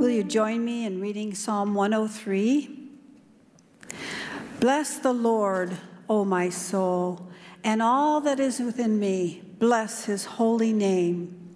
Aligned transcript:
Will 0.00 0.08
you 0.08 0.24
join 0.24 0.64
me 0.64 0.86
in 0.86 0.98
reading 0.98 1.34
Psalm 1.34 1.74
103? 1.74 2.88
Bless 4.58 4.96
the 4.96 5.12
Lord, 5.12 5.76
O 6.08 6.24
my 6.24 6.48
soul, 6.48 7.28
and 7.62 7.82
all 7.82 8.22
that 8.22 8.40
is 8.40 8.60
within 8.60 8.98
me, 8.98 9.42
bless 9.58 10.06
his 10.06 10.24
holy 10.24 10.72
name. 10.72 11.54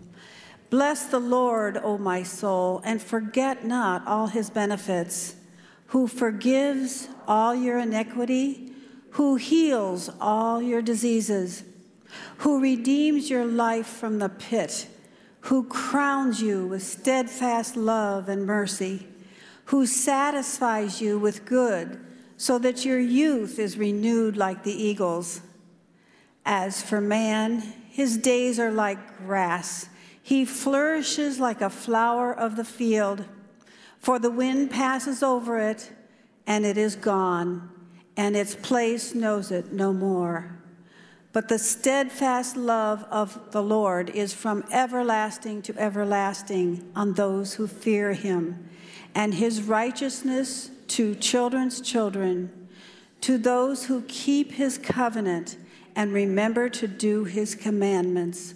Bless 0.69 1.07
the 1.07 1.21
Lord, 1.21 1.79
O 1.79 1.96
my 1.96 2.22
soul, 2.22 2.83
and 2.85 3.01
forget 3.01 3.64
not 3.64 4.07
all 4.07 4.27
his 4.27 4.50
benefits, 4.50 5.36
who 5.86 6.06
forgives 6.06 7.08
all 7.26 7.54
your 7.54 7.79
iniquity, 7.79 8.74
who 9.12 9.36
heals 9.36 10.11
all 10.20 10.61
your 10.61 10.82
diseases, 10.82 11.64
who 12.36 12.61
redeems 12.61 13.30
your 13.30 13.46
life 13.46 13.86
from 13.86 14.18
the 14.18 14.29
pit 14.29 14.86
who 15.45 15.62
crowns 15.64 16.40
you 16.40 16.66
with 16.66 16.82
steadfast 16.82 17.76
love 17.76 18.30
and 18.30 18.46
mercy, 18.46 19.07
who 19.66 19.85
satisfies 19.85 21.02
you 21.02 21.18
with 21.18 21.44
good, 21.44 22.00
so 22.39 22.58
that 22.58 22.85
your 22.85 22.98
youth 22.98 23.58
is 23.58 23.76
renewed 23.76 24.38
like 24.38 24.62
the 24.62 24.72
eagles. 24.72 25.43
As 26.46 26.80
for 26.80 26.99
man, 26.99 27.61
his 27.90 28.16
days 28.16 28.58
are 28.58 28.72
like 28.72 29.18
grass. 29.18 29.90
He 30.22 30.46
flourishes 30.46 31.38
like 31.38 31.61
a 31.61 31.68
flower 31.68 32.33
of 32.33 32.56
the 32.56 32.64
field, 32.64 33.27
for 33.98 34.19
the 34.19 34.30
wind 34.30 34.70
passes 34.70 35.22
over 35.22 35.58
it, 35.58 35.92
and 36.47 36.64
it 36.64 36.78
is 36.78 36.97
gone, 36.97 37.70
and 38.16 38.34
its 38.34 38.55
place 38.55 39.14
knows 39.14 39.50
it 39.50 39.72
no 39.72 39.92
more. 39.92 40.58
But 41.34 41.48
the 41.48 41.58
steadfast 41.58 42.56
love 42.56 43.05
of 43.11 43.50
the 43.50 43.62
Lord 43.62 44.08
is 44.08 44.33
from 44.33 44.64
everlasting 44.70 45.62
to 45.62 45.77
everlasting 45.77 46.88
on 46.94 47.14
those 47.14 47.55
who 47.55 47.66
fear 47.66 48.12
him, 48.12 48.70
and 49.16 49.34
his 49.34 49.60
righteousness 49.60 50.70
to 50.88 51.16
children's 51.16 51.80
children, 51.80 52.68
to 53.22 53.36
those 53.36 53.86
who 53.86 54.02
keep 54.02 54.52
his 54.52 54.78
covenant 54.78 55.56
and 55.96 56.12
remember 56.12 56.68
to 56.68 56.86
do 56.86 57.24
his 57.24 57.56
commandments. 57.56 58.54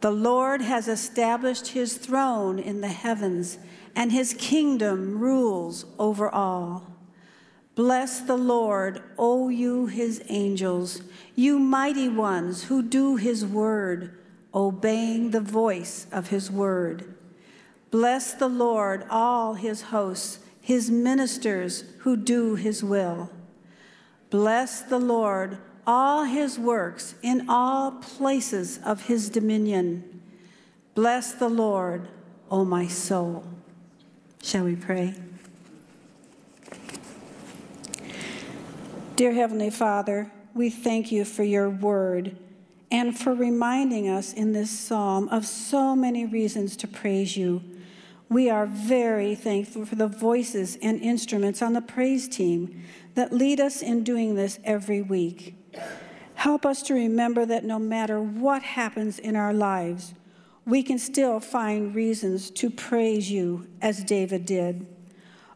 The 0.00 0.12
Lord 0.12 0.62
has 0.62 0.88
established 0.88 1.68
his 1.68 1.98
throne 1.98 2.58
in 2.58 2.80
the 2.80 2.88
heavens, 2.88 3.58
and 3.94 4.10
his 4.10 4.32
kingdom 4.32 5.18
rules 5.18 5.84
over 5.98 6.30
all. 6.30 6.91
Bless 7.74 8.20
the 8.20 8.36
Lord, 8.36 9.02
O 9.16 9.48
you 9.48 9.86
his 9.86 10.22
angels, 10.28 11.02
you 11.34 11.58
mighty 11.58 12.08
ones 12.08 12.64
who 12.64 12.82
do 12.82 13.16
his 13.16 13.46
word, 13.46 14.18
obeying 14.54 15.30
the 15.30 15.40
voice 15.40 16.06
of 16.12 16.28
his 16.28 16.50
word. 16.50 17.14
Bless 17.90 18.34
the 18.34 18.48
Lord, 18.48 19.06
all 19.08 19.54
his 19.54 19.82
hosts, 19.82 20.40
his 20.60 20.90
ministers 20.90 21.84
who 22.00 22.16
do 22.16 22.56
his 22.56 22.84
will. 22.84 23.30
Bless 24.28 24.82
the 24.82 24.98
Lord, 24.98 25.58
all 25.86 26.24
his 26.24 26.58
works 26.58 27.14
in 27.22 27.48
all 27.48 27.92
places 27.92 28.78
of 28.84 29.06
his 29.06 29.30
dominion. 29.30 30.22
Bless 30.94 31.32
the 31.32 31.48
Lord, 31.48 32.08
O 32.50 32.64
my 32.64 32.86
soul. 32.86 33.44
Shall 34.42 34.64
we 34.64 34.76
pray? 34.76 35.14
Dear 39.22 39.34
Heavenly 39.34 39.70
Father, 39.70 40.32
we 40.52 40.68
thank 40.68 41.12
you 41.12 41.24
for 41.24 41.44
your 41.44 41.70
word 41.70 42.36
and 42.90 43.16
for 43.16 43.32
reminding 43.32 44.08
us 44.08 44.32
in 44.32 44.52
this 44.52 44.76
psalm 44.76 45.28
of 45.28 45.46
so 45.46 45.94
many 45.94 46.26
reasons 46.26 46.76
to 46.78 46.88
praise 46.88 47.36
you. 47.36 47.62
We 48.28 48.50
are 48.50 48.66
very 48.66 49.36
thankful 49.36 49.86
for 49.86 49.94
the 49.94 50.08
voices 50.08 50.76
and 50.82 51.00
instruments 51.00 51.62
on 51.62 51.72
the 51.72 51.80
praise 51.80 52.26
team 52.26 52.82
that 53.14 53.32
lead 53.32 53.60
us 53.60 53.80
in 53.80 54.02
doing 54.02 54.34
this 54.34 54.58
every 54.64 55.02
week. 55.02 55.54
Help 56.34 56.66
us 56.66 56.82
to 56.82 56.94
remember 56.94 57.46
that 57.46 57.62
no 57.62 57.78
matter 57.78 58.20
what 58.20 58.64
happens 58.64 59.20
in 59.20 59.36
our 59.36 59.54
lives, 59.54 60.14
we 60.66 60.82
can 60.82 60.98
still 60.98 61.38
find 61.38 61.94
reasons 61.94 62.50
to 62.50 62.70
praise 62.70 63.30
you 63.30 63.68
as 63.80 64.02
David 64.02 64.44
did. 64.46 64.84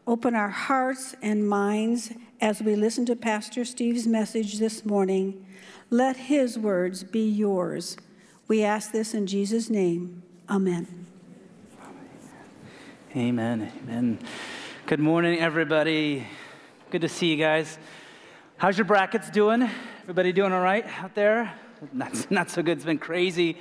Open 0.07 0.35
our 0.35 0.51
hearts 0.51 1.17
and 1.21 1.49
minds 1.49 2.13
as 2.39 2.61
we 2.61 2.75
listen 2.75 3.05
to 3.05 3.15
Pastor 3.15 3.65
Steve's 3.65 4.05
message 4.05 4.59
this 4.59 4.85
morning. 4.85 5.45
Let 5.89 6.17
his 6.17 6.57
words 6.57 7.03
be 7.03 7.27
yours. 7.27 7.97
We 8.47 8.63
ask 8.63 8.91
this 8.91 9.13
in 9.13 9.25
Jesus' 9.25 9.69
name. 9.69 10.21
Amen. 10.49 11.07
Amen. 13.15 13.71
Amen. 13.83 14.19
Good 14.85 14.99
morning, 14.99 15.39
everybody. 15.39 16.27
Good 16.91 17.01
to 17.01 17.09
see 17.09 17.31
you 17.31 17.37
guys. 17.37 17.79
How's 18.57 18.77
your 18.77 18.85
brackets 18.85 19.29
doing? 19.29 19.67
Everybody 20.03 20.31
doing 20.31 20.53
all 20.53 20.61
right 20.61 20.85
out 20.99 21.15
there? 21.15 21.53
Not, 21.91 22.29
not 22.31 22.49
so 22.49 22.61
good. 22.61 22.77
It's 22.77 22.85
been 22.85 22.99
crazy, 22.99 23.57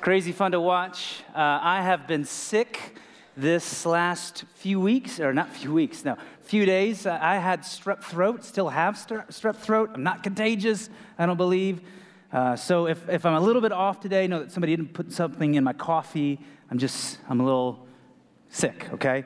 crazy 0.00 0.32
fun 0.32 0.52
to 0.52 0.60
watch. 0.60 1.22
Uh, 1.34 1.58
I 1.60 1.82
have 1.82 2.06
been 2.06 2.24
sick 2.24 2.94
this 3.36 3.86
last 3.86 4.44
few 4.54 4.80
weeks, 4.80 5.18
or 5.18 5.32
not 5.32 5.54
few 5.54 5.72
weeks, 5.72 6.04
no, 6.04 6.16
few 6.42 6.66
days. 6.66 7.06
Uh, 7.06 7.18
I 7.20 7.36
had 7.36 7.60
strep 7.62 8.02
throat, 8.02 8.44
still 8.44 8.68
have 8.68 8.94
strep 8.94 9.56
throat. 9.56 9.90
I'm 9.94 10.02
not 10.02 10.22
contagious, 10.22 10.90
I 11.18 11.26
don't 11.26 11.36
believe. 11.36 11.80
Uh, 12.32 12.56
so 12.56 12.86
if, 12.86 13.08
if 13.08 13.26
I'm 13.26 13.34
a 13.34 13.40
little 13.40 13.62
bit 13.62 13.72
off 13.72 14.00
today, 14.00 14.26
know 14.26 14.40
that 14.40 14.52
somebody 14.52 14.74
didn't 14.76 14.94
put 14.94 15.12
something 15.12 15.54
in 15.54 15.64
my 15.64 15.72
coffee. 15.72 16.38
I'm 16.70 16.78
just, 16.78 17.18
I'm 17.28 17.40
a 17.40 17.44
little 17.44 17.86
sick, 18.48 18.88
okay? 18.94 19.24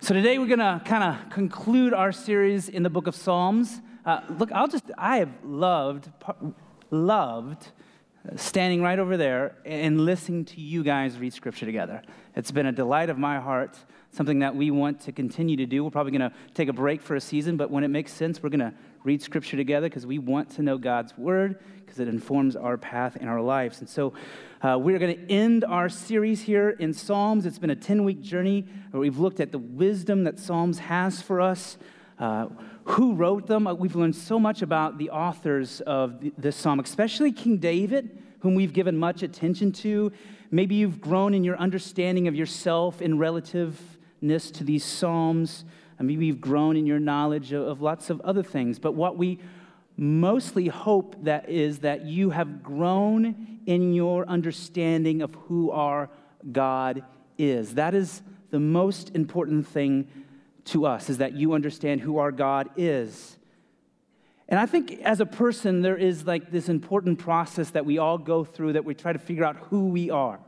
So 0.00 0.14
today 0.14 0.38
we're 0.38 0.46
going 0.46 0.58
to 0.58 0.82
kind 0.84 1.04
of 1.04 1.30
conclude 1.30 1.94
our 1.94 2.12
series 2.12 2.68
in 2.68 2.82
the 2.82 2.90
book 2.90 3.06
of 3.06 3.14
Psalms. 3.14 3.80
Uh, 4.04 4.20
look, 4.38 4.52
I'll 4.52 4.68
just, 4.68 4.84
I 4.98 5.18
have 5.18 5.30
loved, 5.42 6.10
loved 6.90 7.68
standing 8.34 8.82
right 8.82 8.98
over 8.98 9.16
there 9.16 9.56
and 9.64 10.00
listening 10.00 10.44
to 10.46 10.60
you 10.60 10.82
guys 10.82 11.18
read 11.18 11.32
scripture 11.32 11.66
together. 11.66 12.02
It's 12.34 12.50
been 12.50 12.66
a 12.66 12.72
delight 12.72 13.08
of 13.08 13.18
my 13.18 13.38
heart, 13.38 13.78
something 14.10 14.40
that 14.40 14.56
we 14.56 14.70
want 14.70 15.00
to 15.02 15.12
continue 15.12 15.56
to 15.56 15.66
do. 15.66 15.84
We're 15.84 15.90
probably 15.90 16.12
going 16.16 16.30
to 16.30 16.36
take 16.54 16.68
a 16.68 16.72
break 16.72 17.02
for 17.02 17.14
a 17.14 17.20
season, 17.20 17.56
but 17.56 17.70
when 17.70 17.84
it 17.84 17.88
makes 17.88 18.12
sense, 18.12 18.42
we're 18.42 18.48
going 18.48 18.60
to 18.60 18.74
read 19.04 19.22
scripture 19.22 19.56
together 19.56 19.88
because 19.88 20.04
we 20.04 20.18
want 20.18 20.50
to 20.50 20.62
know 20.62 20.76
God's 20.76 21.16
word 21.16 21.60
because 21.84 22.00
it 22.00 22.08
informs 22.08 22.56
our 22.56 22.76
path 22.76 23.16
in 23.16 23.28
our 23.28 23.40
lives. 23.40 23.78
And 23.78 23.88
so 23.88 24.12
uh, 24.62 24.76
we're 24.80 24.98
going 24.98 25.16
to 25.16 25.32
end 25.32 25.64
our 25.64 25.88
series 25.88 26.42
here 26.42 26.70
in 26.70 26.92
Psalms. 26.92 27.46
It's 27.46 27.58
been 27.58 27.70
a 27.70 27.76
10 27.76 28.04
week 28.04 28.20
journey 28.20 28.66
where 28.90 29.00
we've 29.00 29.18
looked 29.18 29.38
at 29.40 29.52
the 29.52 29.58
wisdom 29.58 30.24
that 30.24 30.38
Psalms 30.38 30.80
has 30.80 31.22
for 31.22 31.40
us. 31.40 31.78
Uh, 32.18 32.46
who 32.84 33.14
wrote 33.14 33.46
them? 33.46 33.66
Uh, 33.66 33.74
we've 33.74 33.96
learned 33.96 34.16
so 34.16 34.38
much 34.38 34.62
about 34.62 34.96
the 34.98 35.10
authors 35.10 35.80
of 35.82 36.22
this 36.38 36.56
psalm, 36.56 36.80
especially 36.80 37.30
King 37.30 37.58
David, 37.58 38.22
whom 38.40 38.54
we've 38.54 38.72
given 38.72 38.96
much 38.96 39.22
attention 39.22 39.72
to. 39.72 40.12
Maybe 40.50 40.76
you've 40.76 41.00
grown 41.00 41.34
in 41.34 41.44
your 41.44 41.56
understanding 41.58 42.28
of 42.28 42.34
yourself 42.34 43.02
in 43.02 43.18
relativeness 43.18 44.50
to 44.52 44.64
these 44.64 44.84
psalms. 44.84 45.64
Uh, 46.00 46.04
maybe 46.04 46.26
you've 46.26 46.40
grown 46.40 46.76
in 46.76 46.86
your 46.86 46.98
knowledge 46.98 47.52
of, 47.52 47.66
of 47.66 47.82
lots 47.82 48.08
of 48.08 48.20
other 48.22 48.42
things. 48.42 48.78
But 48.78 48.92
what 48.92 49.18
we 49.18 49.40
mostly 49.96 50.68
hope 50.68 51.16
that 51.24 51.48
is 51.48 51.80
that 51.80 52.04
you 52.04 52.30
have 52.30 52.62
grown 52.62 53.60
in 53.66 53.92
your 53.92 54.26
understanding 54.28 55.22
of 55.22 55.34
who 55.34 55.70
our 55.70 56.08
God 56.52 57.02
is. 57.36 57.74
That 57.74 57.94
is 57.94 58.22
the 58.50 58.60
most 58.60 59.14
important 59.14 59.66
thing 59.66 60.08
to 60.66 60.86
us 60.86 61.10
is 61.10 61.18
that 61.18 61.34
you 61.34 61.52
understand 61.52 62.00
who 62.00 62.18
our 62.18 62.32
God 62.32 62.68
is. 62.76 63.36
And 64.48 64.60
I 64.60 64.66
think 64.66 65.00
as 65.02 65.20
a 65.20 65.26
person, 65.26 65.82
there 65.82 65.96
is 65.96 66.26
like 66.26 66.50
this 66.50 66.68
important 66.68 67.18
process 67.18 67.70
that 67.70 67.84
we 67.84 67.98
all 67.98 68.18
go 68.18 68.44
through 68.44 68.74
that 68.74 68.84
we 68.84 68.94
try 68.94 69.12
to 69.12 69.18
figure 69.18 69.44
out 69.44 69.56
who 69.70 69.88
we 69.88 70.10
are. 70.10 70.38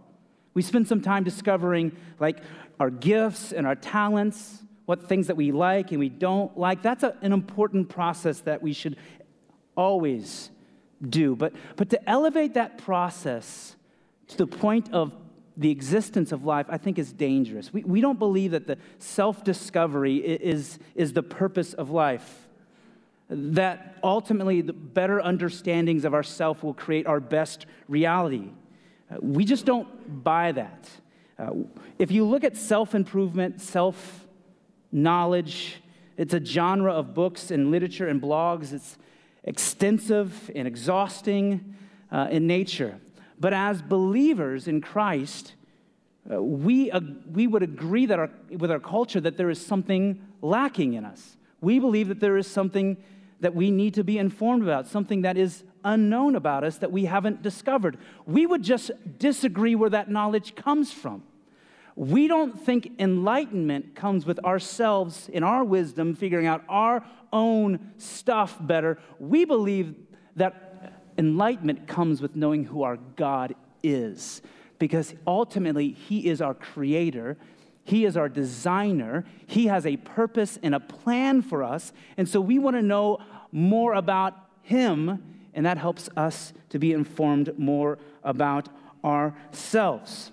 We 0.54 0.62
spend 0.62 0.86
some 0.86 1.00
time 1.00 1.24
discovering 1.24 1.96
like 2.20 2.38
our 2.78 2.90
gifts 2.90 3.52
and 3.52 3.66
our 3.66 3.74
talents, 3.74 4.62
what 4.86 5.08
things 5.08 5.26
that 5.26 5.36
we 5.36 5.52
like 5.52 5.90
and 5.90 5.98
we 5.98 6.08
don't 6.08 6.56
like. 6.56 6.82
That's 6.82 7.02
a, 7.02 7.16
an 7.22 7.32
important 7.32 7.88
process 7.88 8.40
that 8.40 8.62
we 8.62 8.72
should 8.72 8.96
always 9.76 10.50
do. 11.06 11.36
But, 11.36 11.52
but 11.76 11.90
to 11.90 12.08
elevate 12.08 12.54
that 12.54 12.78
process 12.78 13.76
to 14.28 14.36
the 14.36 14.46
point 14.46 14.92
of 14.92 15.12
the 15.58 15.70
existence 15.72 16.30
of 16.30 16.44
life, 16.44 16.66
I 16.68 16.78
think, 16.78 17.00
is 17.00 17.12
dangerous. 17.12 17.72
We, 17.72 17.82
we 17.82 18.00
don't 18.00 18.18
believe 18.18 18.52
that 18.52 18.68
the 18.68 18.78
self 18.98 19.42
discovery 19.42 20.16
is, 20.18 20.78
is 20.94 21.12
the 21.12 21.22
purpose 21.22 21.74
of 21.74 21.90
life. 21.90 22.46
That 23.28 23.98
ultimately, 24.02 24.60
the 24.60 24.72
better 24.72 25.20
understandings 25.20 26.04
of 26.04 26.14
ourself 26.14 26.62
will 26.62 26.74
create 26.74 27.06
our 27.08 27.18
best 27.18 27.66
reality. 27.88 28.50
Uh, 29.10 29.16
we 29.20 29.44
just 29.44 29.66
don't 29.66 30.22
buy 30.22 30.52
that. 30.52 30.88
Uh, 31.36 31.50
if 31.98 32.12
you 32.12 32.24
look 32.24 32.44
at 32.44 32.56
self 32.56 32.94
improvement, 32.94 33.60
self 33.60 34.26
knowledge, 34.92 35.82
it's 36.16 36.34
a 36.34 36.44
genre 36.44 36.92
of 36.92 37.14
books 37.14 37.50
and 37.50 37.72
literature 37.72 38.06
and 38.06 38.22
blogs. 38.22 38.72
It's 38.72 38.96
extensive 39.42 40.52
and 40.54 40.68
exhausting 40.68 41.74
uh, 42.12 42.28
in 42.30 42.46
nature. 42.46 43.00
But 43.40 43.52
as 43.52 43.82
believers 43.82 44.68
in 44.68 44.80
Christ, 44.80 45.54
uh, 46.30 46.42
we, 46.42 46.90
uh, 46.90 47.00
we 47.32 47.46
would 47.46 47.62
agree 47.62 48.06
that 48.06 48.18
our, 48.18 48.30
with 48.50 48.70
our 48.70 48.80
culture 48.80 49.20
that 49.20 49.36
there 49.36 49.50
is 49.50 49.64
something 49.64 50.20
lacking 50.42 50.94
in 50.94 51.04
us. 51.04 51.36
We 51.60 51.78
believe 51.78 52.08
that 52.08 52.20
there 52.20 52.36
is 52.36 52.46
something 52.46 52.96
that 53.40 53.54
we 53.54 53.70
need 53.70 53.94
to 53.94 54.04
be 54.04 54.18
informed 54.18 54.62
about, 54.62 54.86
something 54.86 55.22
that 55.22 55.36
is 55.36 55.64
unknown 55.84 56.34
about 56.34 56.64
us 56.64 56.78
that 56.78 56.90
we 56.90 57.04
haven't 57.04 57.42
discovered. 57.42 57.98
We 58.26 58.46
would 58.46 58.62
just 58.62 58.90
disagree 59.18 59.74
where 59.74 59.90
that 59.90 60.10
knowledge 60.10 60.54
comes 60.54 60.92
from. 60.92 61.22
We 61.94 62.28
don't 62.28 62.60
think 62.60 62.92
enlightenment 62.98 63.94
comes 63.94 64.24
with 64.24 64.38
ourselves 64.44 65.28
in 65.28 65.42
our 65.42 65.64
wisdom, 65.64 66.14
figuring 66.14 66.46
out 66.46 66.62
our 66.68 67.04
own 67.32 67.92
stuff 67.96 68.56
better. 68.60 68.98
We 69.18 69.44
believe 69.44 69.94
that 70.36 70.67
enlightenment 71.18 71.86
comes 71.86 72.22
with 72.22 72.36
knowing 72.36 72.64
who 72.64 72.82
our 72.84 72.96
God 73.16 73.54
is, 73.82 74.40
because 74.78 75.14
ultimately, 75.26 75.90
He 75.90 76.28
is 76.28 76.40
our 76.40 76.54
creator. 76.54 77.36
He 77.84 78.04
is 78.04 78.16
our 78.16 78.28
designer. 78.28 79.24
He 79.46 79.66
has 79.66 79.84
a 79.84 79.96
purpose 79.96 80.58
and 80.62 80.74
a 80.74 80.80
plan 80.80 81.42
for 81.42 81.62
us. 81.64 81.92
And 82.16 82.28
so 82.28 82.40
we 82.40 82.58
want 82.58 82.76
to 82.76 82.82
know 82.82 83.18
more 83.50 83.94
about 83.94 84.34
Him, 84.62 85.22
and 85.54 85.66
that 85.66 85.78
helps 85.78 86.08
us 86.16 86.52
to 86.68 86.78
be 86.78 86.92
informed 86.92 87.58
more 87.58 87.98
about 88.22 88.68
ourselves. 89.04 90.30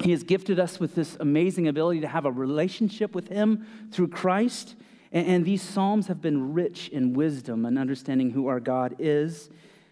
He 0.00 0.10
has 0.10 0.22
gifted 0.22 0.58
us 0.58 0.78
with 0.78 0.94
this 0.94 1.16
amazing 1.20 1.68
ability 1.68 2.00
to 2.00 2.08
have 2.08 2.26
a 2.26 2.30
relationship 2.30 3.14
with 3.14 3.28
Him 3.28 3.66
through 3.90 4.08
Christ. 4.08 4.74
And, 5.14 5.26
and, 5.28 5.44
these 5.44 5.62
Psalms 5.62 6.08
have 6.08 6.20
been 6.20 6.52
rich 6.52 6.88
in 6.88 7.14
wisdom 7.14 7.64
and 7.64 7.78
understanding 7.78 8.30
who 8.30 8.48
our 8.48 8.60
God 8.60 8.96
is 8.98 9.48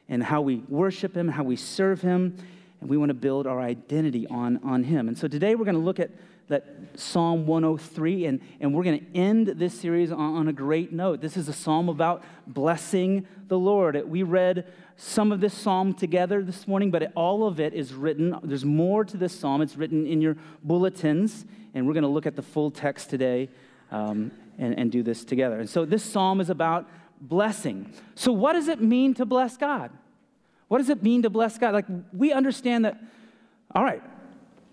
and 0.08 0.22
how 0.22 0.42
we 0.42 0.56
worship 0.68 1.16
Him, 1.16 1.28
how 1.28 1.44
we 1.44 1.56
serve 1.56 2.02
Him. 2.02 2.36
And 2.80 2.90
we 2.90 2.96
want 2.96 3.10
to 3.10 3.14
build 3.14 3.46
our 3.46 3.60
identity 3.60 4.26
on, 4.26 4.58
on 4.64 4.82
Him. 4.82 5.06
And 5.06 5.16
so 5.16 5.28
today 5.28 5.54
we're 5.54 5.64
going 5.64 5.76
to 5.76 5.80
look 5.80 6.00
at 6.00 6.10
that 6.48 6.66
Psalm 6.96 7.46
103, 7.46 8.26
and, 8.26 8.40
and 8.60 8.74
we're 8.74 8.82
going 8.82 8.98
to 8.98 9.16
end 9.16 9.46
this 9.46 9.78
series 9.78 10.10
on, 10.10 10.18
on 10.18 10.48
a 10.48 10.52
great 10.52 10.92
note. 10.92 11.20
This 11.20 11.36
is 11.36 11.48
a 11.48 11.52
psalm 11.52 11.88
about 11.88 12.24
blessing 12.46 13.26
the 13.46 13.58
Lord. 13.58 14.02
We 14.06 14.24
read 14.24 14.70
some 14.96 15.32
of 15.32 15.40
this 15.40 15.54
psalm 15.54 15.94
together 15.94 16.42
this 16.42 16.68
morning, 16.68 16.90
but 16.90 17.12
all 17.14 17.46
of 17.46 17.60
it 17.60 17.72
is 17.72 17.94
written. 17.94 18.36
There's 18.42 18.64
more 18.64 19.04
to 19.04 19.16
this 19.16 19.32
psalm. 19.32 19.62
It's 19.62 19.76
written 19.76 20.04
in 20.04 20.20
your 20.20 20.36
bulletins, 20.64 21.46
and 21.74 21.86
we're 21.86 21.94
going 21.94 22.02
to 22.02 22.08
look 22.08 22.26
at 22.26 22.36
the 22.36 22.42
full 22.42 22.70
text 22.70 23.08
today 23.08 23.48
um, 23.92 24.32
and, 24.58 24.78
and 24.78 24.90
do 24.90 25.02
this 25.02 25.24
together. 25.24 25.60
And 25.60 25.68
so 25.68 25.84
this 25.84 26.02
psalm 26.02 26.40
is 26.40 26.50
about 26.50 26.88
blessing. 27.20 27.92
So, 28.14 28.32
what 28.32 28.54
does 28.54 28.68
it 28.68 28.80
mean 28.80 29.14
to 29.14 29.24
bless 29.24 29.56
God? 29.56 29.90
What 30.68 30.78
does 30.78 30.88
it 30.88 31.02
mean 31.02 31.22
to 31.22 31.30
bless 31.30 31.58
God? 31.58 31.74
Like, 31.74 31.86
we 32.12 32.32
understand 32.32 32.84
that, 32.84 32.98
all 33.74 33.84
right, 33.84 34.02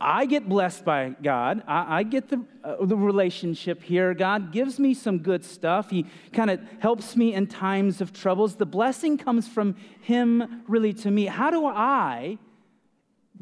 I 0.01 0.25
get 0.25 0.47
blessed 0.47 0.85
by 0.85 1.09
God. 1.21 1.61
I, 1.67 1.99
I 1.99 2.03
get 2.03 2.29
the, 2.29 2.43
uh, 2.63 2.85
the 2.85 2.95
relationship 2.95 3.83
here. 3.83 4.13
God 4.13 4.53
gives 4.53 4.79
me 4.79 4.93
some 4.93 5.19
good 5.19 5.43
stuff. 5.43 5.89
He 5.89 6.05
kind 6.31 6.49
of 6.49 6.61
helps 6.79 7.17
me 7.17 7.33
in 7.33 7.47
times 7.47 7.99
of 7.99 8.13
troubles. 8.13 8.55
The 8.55 8.65
blessing 8.65 9.17
comes 9.17 9.47
from 9.47 9.75
Him 10.01 10.63
really 10.67 10.93
to 10.93 11.11
me. 11.11 11.25
How 11.25 11.51
do 11.51 11.65
I 11.65 12.37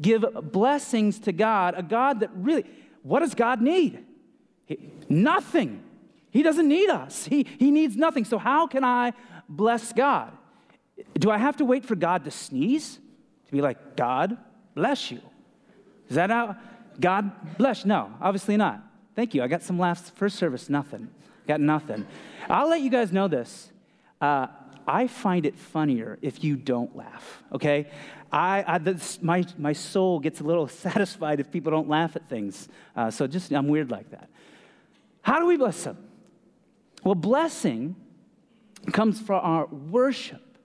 give 0.00 0.24
blessings 0.52 1.20
to 1.20 1.32
God, 1.32 1.74
a 1.76 1.82
God 1.82 2.20
that 2.20 2.30
really, 2.34 2.64
what 3.02 3.20
does 3.20 3.34
God 3.34 3.62
need? 3.62 4.04
He, 4.66 4.90
nothing. 5.08 5.84
He 6.38 6.44
doesn't 6.44 6.68
need 6.68 6.88
us, 6.88 7.24
he, 7.24 7.48
he 7.58 7.72
needs 7.72 7.96
nothing. 7.96 8.24
So, 8.24 8.38
how 8.38 8.68
can 8.68 8.84
I 8.84 9.12
bless 9.48 9.92
God? 9.92 10.30
Do 11.18 11.32
I 11.32 11.36
have 11.36 11.56
to 11.56 11.64
wait 11.64 11.84
for 11.84 11.96
God 11.96 12.26
to 12.26 12.30
sneeze? 12.30 13.00
To 13.46 13.52
be 13.52 13.60
like, 13.60 13.96
God, 13.96 14.36
bless 14.76 15.10
you? 15.10 15.20
Is 16.08 16.14
that 16.14 16.30
how 16.30 16.54
God 17.00 17.58
bless? 17.58 17.84
No, 17.84 18.14
obviously 18.20 18.56
not. 18.56 18.84
Thank 19.16 19.34
you. 19.34 19.42
I 19.42 19.48
got 19.48 19.64
some 19.64 19.80
laughs. 19.80 20.10
First 20.10 20.36
service, 20.36 20.70
nothing. 20.70 21.10
Got 21.48 21.60
nothing. 21.60 22.06
I'll 22.48 22.68
let 22.68 22.82
you 22.82 22.90
guys 22.90 23.10
know 23.10 23.26
this. 23.26 23.72
Uh, 24.20 24.46
I 24.86 25.08
find 25.08 25.44
it 25.44 25.58
funnier 25.58 26.20
if 26.22 26.44
you 26.44 26.54
don't 26.54 26.94
laugh, 26.94 27.42
okay? 27.52 27.90
I, 28.30 28.62
I 28.64 28.78
this, 28.78 29.20
my, 29.20 29.44
my 29.58 29.72
soul 29.72 30.20
gets 30.20 30.38
a 30.38 30.44
little 30.44 30.68
satisfied 30.86 31.40
if 31.40 31.50
people 31.50 31.72
don't 31.72 31.88
laugh 31.88 32.14
at 32.14 32.28
things. 32.28 32.68
Uh, 32.94 33.10
so 33.10 33.26
just, 33.26 33.50
I'm 33.50 33.66
weird 33.66 33.90
like 33.90 34.12
that. 34.12 34.28
How 35.22 35.40
do 35.40 35.46
we 35.46 35.56
bless 35.56 35.82
them? 35.82 36.04
Well, 37.04 37.14
blessing 37.14 37.96
comes 38.92 39.20
from 39.20 39.40
our 39.44 39.66
worship, 39.66 40.58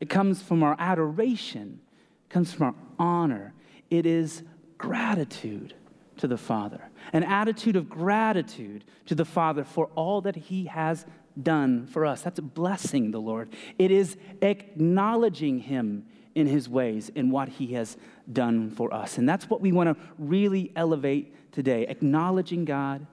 it 0.00 0.08
comes 0.08 0.42
from 0.42 0.62
our 0.62 0.76
adoration, 0.78 1.80
it 2.26 2.32
comes 2.32 2.52
from 2.52 2.66
our 2.66 2.74
honor. 2.98 3.54
It 3.90 4.06
is 4.06 4.44
gratitude 4.78 5.74
to 6.18 6.28
the 6.28 6.36
Father, 6.36 6.80
an 7.12 7.24
attitude 7.24 7.76
of 7.76 7.88
gratitude 7.88 8.84
to 9.06 9.14
the 9.14 9.24
Father 9.24 9.64
for 9.64 9.86
all 9.94 10.20
that 10.22 10.36
He 10.36 10.66
has 10.66 11.06
done 11.40 11.86
for 11.86 12.06
us. 12.06 12.22
That's 12.22 12.38
a 12.38 12.42
blessing 12.42 13.10
the 13.10 13.20
Lord. 13.20 13.50
It 13.78 13.90
is 13.90 14.16
acknowledging 14.42 15.60
Him 15.60 16.06
in 16.34 16.46
His 16.46 16.68
ways 16.68 17.10
and 17.16 17.32
what 17.32 17.48
He 17.48 17.68
has 17.74 17.96
done 18.32 18.70
for 18.70 18.92
us. 18.92 19.18
And 19.18 19.28
that's 19.28 19.50
what 19.50 19.60
we 19.60 19.72
want 19.72 19.96
to 19.96 20.04
really 20.18 20.72
elevate 20.76 21.52
today 21.52 21.86
acknowledging 21.86 22.64
God, 22.64 23.06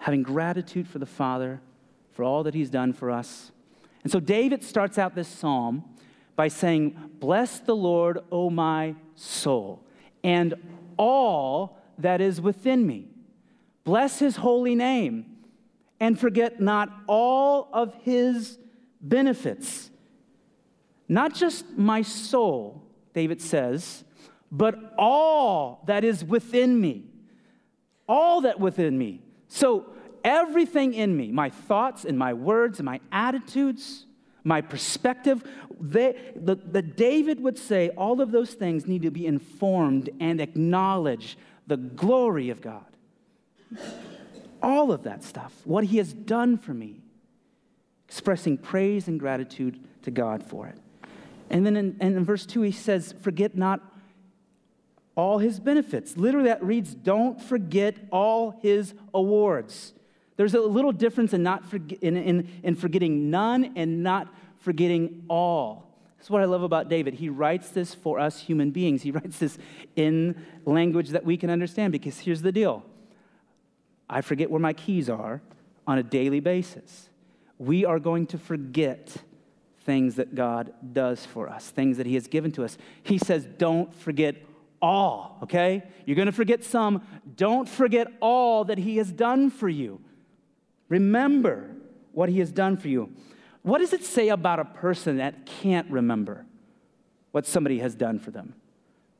having 0.00 0.22
gratitude 0.22 0.86
for 0.86 0.98
the 0.98 1.06
Father 1.06 1.60
for 2.12 2.24
all 2.24 2.42
that 2.42 2.54
He's 2.54 2.70
done 2.70 2.92
for 2.92 3.10
us. 3.10 3.52
And 4.02 4.12
so 4.12 4.20
David 4.20 4.62
starts 4.62 4.98
out 4.98 5.14
this 5.14 5.28
psalm 5.28 5.84
by 6.36 6.48
saying, 6.48 6.96
Bless 7.18 7.60
the 7.60 7.76
Lord, 7.76 8.18
O 8.30 8.50
my 8.50 8.94
soul 9.14 9.84
and 10.22 10.54
all 10.96 11.78
that 11.98 12.20
is 12.20 12.40
within 12.40 12.86
me. 12.86 13.08
Bless 13.84 14.18
his 14.18 14.36
holy 14.36 14.74
name 14.74 15.36
and 15.98 16.18
forget 16.18 16.60
not 16.60 16.90
all 17.06 17.68
of 17.72 17.94
his 18.02 18.58
benefits. 19.00 19.90
Not 21.08 21.34
just 21.34 21.66
my 21.76 22.02
soul, 22.02 22.82
David 23.14 23.40
says, 23.40 24.04
but 24.52 24.94
all 24.96 25.82
that 25.86 26.04
is 26.04 26.24
within 26.24 26.80
me. 26.80 27.04
All 28.08 28.42
that 28.42 28.60
within 28.60 28.96
me. 28.96 29.22
So, 29.52 29.86
everything 30.22 30.94
in 30.94 31.16
me, 31.16 31.32
my 31.32 31.50
thoughts 31.50 32.04
and 32.04 32.16
my 32.16 32.32
words 32.32 32.78
and 32.78 32.86
my 32.86 33.00
attitudes, 33.10 34.06
my 34.44 34.60
perspective. 34.60 35.42
They, 35.80 36.14
the, 36.36 36.54
the 36.54 36.82
David 36.82 37.40
would 37.40 37.58
say 37.58 37.88
all 37.90 38.20
of 38.20 38.30
those 38.30 38.54
things 38.54 38.86
need 38.86 39.02
to 39.02 39.10
be 39.10 39.26
informed 39.26 40.08
and 40.20 40.40
acknowledge 40.40 41.36
the 41.66 41.76
glory 41.76 42.50
of 42.50 42.60
God. 42.60 42.84
All 44.62 44.92
of 44.92 45.02
that 45.02 45.24
stuff, 45.24 45.52
what 45.64 45.84
he 45.84 45.96
has 45.98 46.12
done 46.12 46.56
for 46.56 46.72
me, 46.72 47.00
expressing 48.06 48.56
praise 48.56 49.08
and 49.08 49.18
gratitude 49.18 49.80
to 50.02 50.12
God 50.12 50.44
for 50.44 50.68
it. 50.68 50.78
And 51.48 51.66
then 51.66 51.76
in, 51.76 51.96
in 52.00 52.24
verse 52.24 52.46
2, 52.46 52.62
he 52.62 52.72
says, 52.72 53.14
Forget 53.20 53.56
not 53.56 53.89
all 55.20 55.38
his 55.38 55.60
benefits. 55.60 56.16
Literally, 56.16 56.48
that 56.48 56.64
reads, 56.64 56.94
Don't 56.94 57.40
forget 57.40 57.94
all 58.10 58.58
his 58.62 58.94
awards. 59.12 59.92
There's 60.36 60.54
a 60.54 60.60
little 60.60 60.92
difference 60.92 61.34
in, 61.34 61.42
not 61.42 61.62
in, 62.00 62.16
in, 62.16 62.48
in 62.62 62.74
forgetting 62.74 63.30
none 63.30 63.74
and 63.76 64.02
not 64.02 64.34
forgetting 64.60 65.24
all. 65.28 65.94
That's 66.16 66.30
what 66.30 66.40
I 66.40 66.46
love 66.46 66.62
about 66.62 66.88
David. 66.88 67.14
He 67.14 67.28
writes 67.28 67.68
this 67.68 67.94
for 67.94 68.18
us 68.18 68.40
human 68.40 68.70
beings. 68.70 69.02
He 69.02 69.10
writes 69.10 69.38
this 69.38 69.58
in 69.96 70.42
language 70.64 71.10
that 71.10 71.24
we 71.24 71.36
can 71.36 71.50
understand 71.50 71.92
because 71.92 72.18
here's 72.18 72.40
the 72.40 72.52
deal 72.52 72.82
I 74.08 74.22
forget 74.22 74.50
where 74.50 74.60
my 74.60 74.72
keys 74.72 75.10
are 75.10 75.42
on 75.86 75.98
a 75.98 76.02
daily 76.02 76.40
basis. 76.40 77.10
We 77.58 77.84
are 77.84 77.98
going 77.98 78.26
to 78.28 78.38
forget 78.38 79.14
things 79.80 80.14
that 80.14 80.34
God 80.34 80.72
does 80.92 81.26
for 81.26 81.48
us, 81.48 81.68
things 81.68 81.98
that 81.98 82.06
He 82.06 82.14
has 82.14 82.26
given 82.26 82.52
to 82.52 82.64
us. 82.64 82.78
He 83.02 83.18
says, 83.18 83.46
Don't 83.58 83.94
forget 83.94 84.36
all, 84.82 85.38
okay? 85.42 85.82
You're 86.06 86.16
going 86.16 86.26
to 86.26 86.32
forget 86.32 86.64
some. 86.64 87.02
Don't 87.36 87.68
forget 87.68 88.08
all 88.20 88.64
that 88.64 88.78
He 88.78 88.96
has 88.96 89.12
done 89.12 89.50
for 89.50 89.68
you. 89.68 90.00
Remember 90.88 91.70
what 92.12 92.28
he 92.28 92.40
has 92.40 92.52
done 92.52 92.76
for 92.76 92.88
you. 92.88 93.10
What 93.62 93.78
does 93.78 93.92
it 93.92 94.04
say 94.04 94.28
about 94.28 94.58
a 94.58 94.64
person 94.64 95.18
that 95.18 95.46
can't 95.46 95.90
remember 95.90 96.44
what 97.30 97.46
somebody 97.46 97.78
has 97.78 97.94
done 97.94 98.18
for 98.18 98.30
them? 98.30 98.54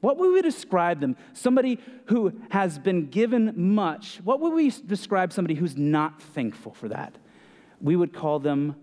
What 0.00 0.16
would 0.16 0.32
we 0.32 0.42
describe 0.42 1.00
them? 1.00 1.16
Somebody 1.34 1.78
who 2.06 2.32
has 2.50 2.78
been 2.78 3.08
given 3.08 3.52
much. 3.56 4.20
What 4.24 4.40
would 4.40 4.54
we 4.54 4.70
describe 4.70 5.32
somebody 5.32 5.54
who's 5.54 5.76
not 5.76 6.20
thankful 6.20 6.72
for 6.72 6.88
that? 6.88 7.16
We 7.80 7.96
would 7.96 8.12
call 8.12 8.38
them 8.38 8.76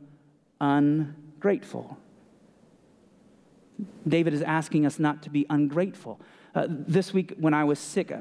ungrateful. 0.62 1.98
David 4.08 4.34
is 4.34 4.42
asking 4.44 4.86
us 4.86 5.00
not 5.00 5.24
to 5.24 5.30
be 5.30 5.46
ungrateful. 5.50 6.20
Uh, 6.58 6.66
this 6.68 7.14
week, 7.14 7.36
when 7.38 7.54
I 7.54 7.64
was 7.64 7.78
sick, 7.78 8.12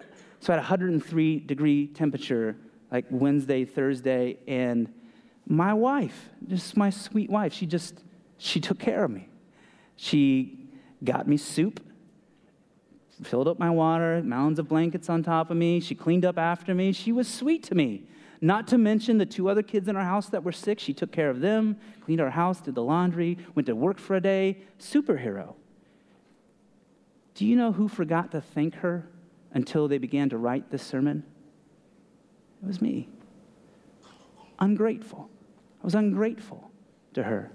so 0.41 0.53
at 0.53 0.59
103 0.59 1.41
degree 1.41 1.87
temperature, 1.87 2.55
like 2.93 3.07
Wednesday, 3.09 3.65
Thursday, 3.65 4.37
and 4.47 4.93
my 5.47 5.73
wife, 5.73 6.29
just 6.47 6.77
my 6.77 6.91
sweet 6.91 7.31
wife, 7.31 7.55
she 7.55 7.65
just, 7.65 8.05
she 8.37 8.61
took 8.61 8.79
care 8.79 9.05
of 9.05 9.11
me. 9.11 9.31
She 9.97 10.69
got 11.03 11.27
me 11.27 11.39
soup, 11.39 11.81
filled 13.23 13.49
up 13.49 13.59
my 13.59 13.71
water, 13.71 14.23
mounds 14.23 14.59
of 14.59 14.69
blankets 14.69 15.09
on 15.09 15.23
top 15.23 15.51
of 15.51 15.57
me. 15.57 15.81
She 15.81 15.95
cleaned 15.95 16.27
up 16.27 16.37
after 16.37 16.75
me. 16.75 16.93
She 16.93 17.13
was 17.13 17.27
sweet 17.27 17.63
to 17.63 17.75
me. 17.75 18.03
Not 18.43 18.69
to 18.69 18.77
mention 18.77 19.17
the 19.17 19.25
two 19.25 19.49
other 19.49 19.63
kids 19.63 19.89
in 19.89 19.97
our 19.97 20.05
house 20.05 20.29
that 20.29 20.45
were 20.45 20.53
sick. 20.53 20.79
She 20.79 20.93
took 20.93 21.11
care 21.11 21.31
of 21.31 21.41
them, 21.41 21.79
cleaned 22.05 22.21
our 22.21 22.29
house, 22.29 22.61
did 22.61 22.75
the 22.75 22.83
laundry, 22.83 23.39
went 23.55 23.65
to 23.65 23.75
work 23.75 23.99
for 23.99 24.15
a 24.15 24.21
day. 24.21 24.59
Superhero. 24.79 25.55
Do 27.37 27.45
you 27.45 27.55
know 27.55 27.71
who 27.71 27.87
forgot 27.87 28.31
to 28.33 28.41
thank 28.41 28.77
her 28.77 29.07
until 29.53 29.89
they 29.89 29.99
began 29.99 30.31
to 30.31 30.39
write 30.39 30.71
this 30.71 30.83
sermon? 30.83 31.23
It 32.63 32.67
was 32.67 32.81
me. 32.81 33.11
Ungrateful. 34.59 35.29
I 35.83 35.85
was 35.85 35.95
ungrateful 35.95 36.71
to 37.13 37.23
her. 37.23 37.53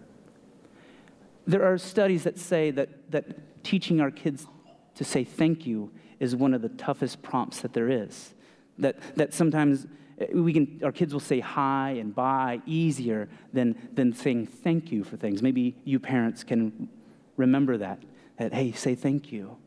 There 1.48 1.66
are 1.66 1.80
studies 1.80 2.24
that 2.26 2.38
say 2.38 2.70
that, 2.70 3.12
that 3.12 3.64
teaching 3.64 4.00
our 4.00 4.12
kids 4.12 4.46
to 4.96 5.04
say 5.04 5.24
thank 5.24 5.66
you 5.66 5.92
is 6.20 6.36
one 6.36 6.54
of 6.54 6.62
the 6.62 6.70
toughest 6.70 7.24
prompts 7.24 7.62
that 7.62 7.74
there 7.74 7.90
is. 7.90 8.36
That, 8.78 9.00
that 9.16 9.34
sometimes 9.34 9.88
eh, 10.20 10.28
we 10.36 10.54
can, 10.54 10.80
our 10.84 10.92
kids 10.92 11.12
will 11.12 11.20
say 11.20 11.40
hi 11.40 11.96
and 12.00 12.14
bye 12.14 12.62
easier 12.68 13.30
than, 13.52 13.90
than 13.94 14.14
saying 14.14 14.46
thank 14.46 14.92
you 14.92 15.04
for 15.04 15.18
things. 15.18 15.42
Maybe 15.42 15.76
you 15.86 16.00
parents 16.00 16.44
can 16.44 16.88
remember 17.36 17.78
that, 17.78 18.04
that, 18.38 18.54
hey, 18.54 18.74
say 18.74 18.94
thank 18.94 19.32
you. 19.32 19.58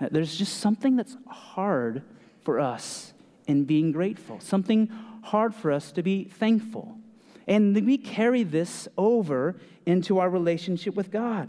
Uh, 0.00 0.08
there's 0.10 0.36
just 0.36 0.58
something 0.58 0.96
that's 0.96 1.16
hard 1.28 2.02
for 2.42 2.60
us 2.60 3.12
in 3.46 3.64
being 3.64 3.92
grateful, 3.92 4.40
something 4.40 4.88
hard 5.22 5.54
for 5.54 5.72
us 5.72 5.92
to 5.92 6.02
be 6.02 6.24
thankful. 6.24 6.98
And 7.46 7.74
we 7.86 7.96
carry 7.98 8.42
this 8.42 8.88
over 8.98 9.56
into 9.84 10.18
our 10.18 10.28
relationship 10.28 10.94
with 10.94 11.10
God. 11.10 11.48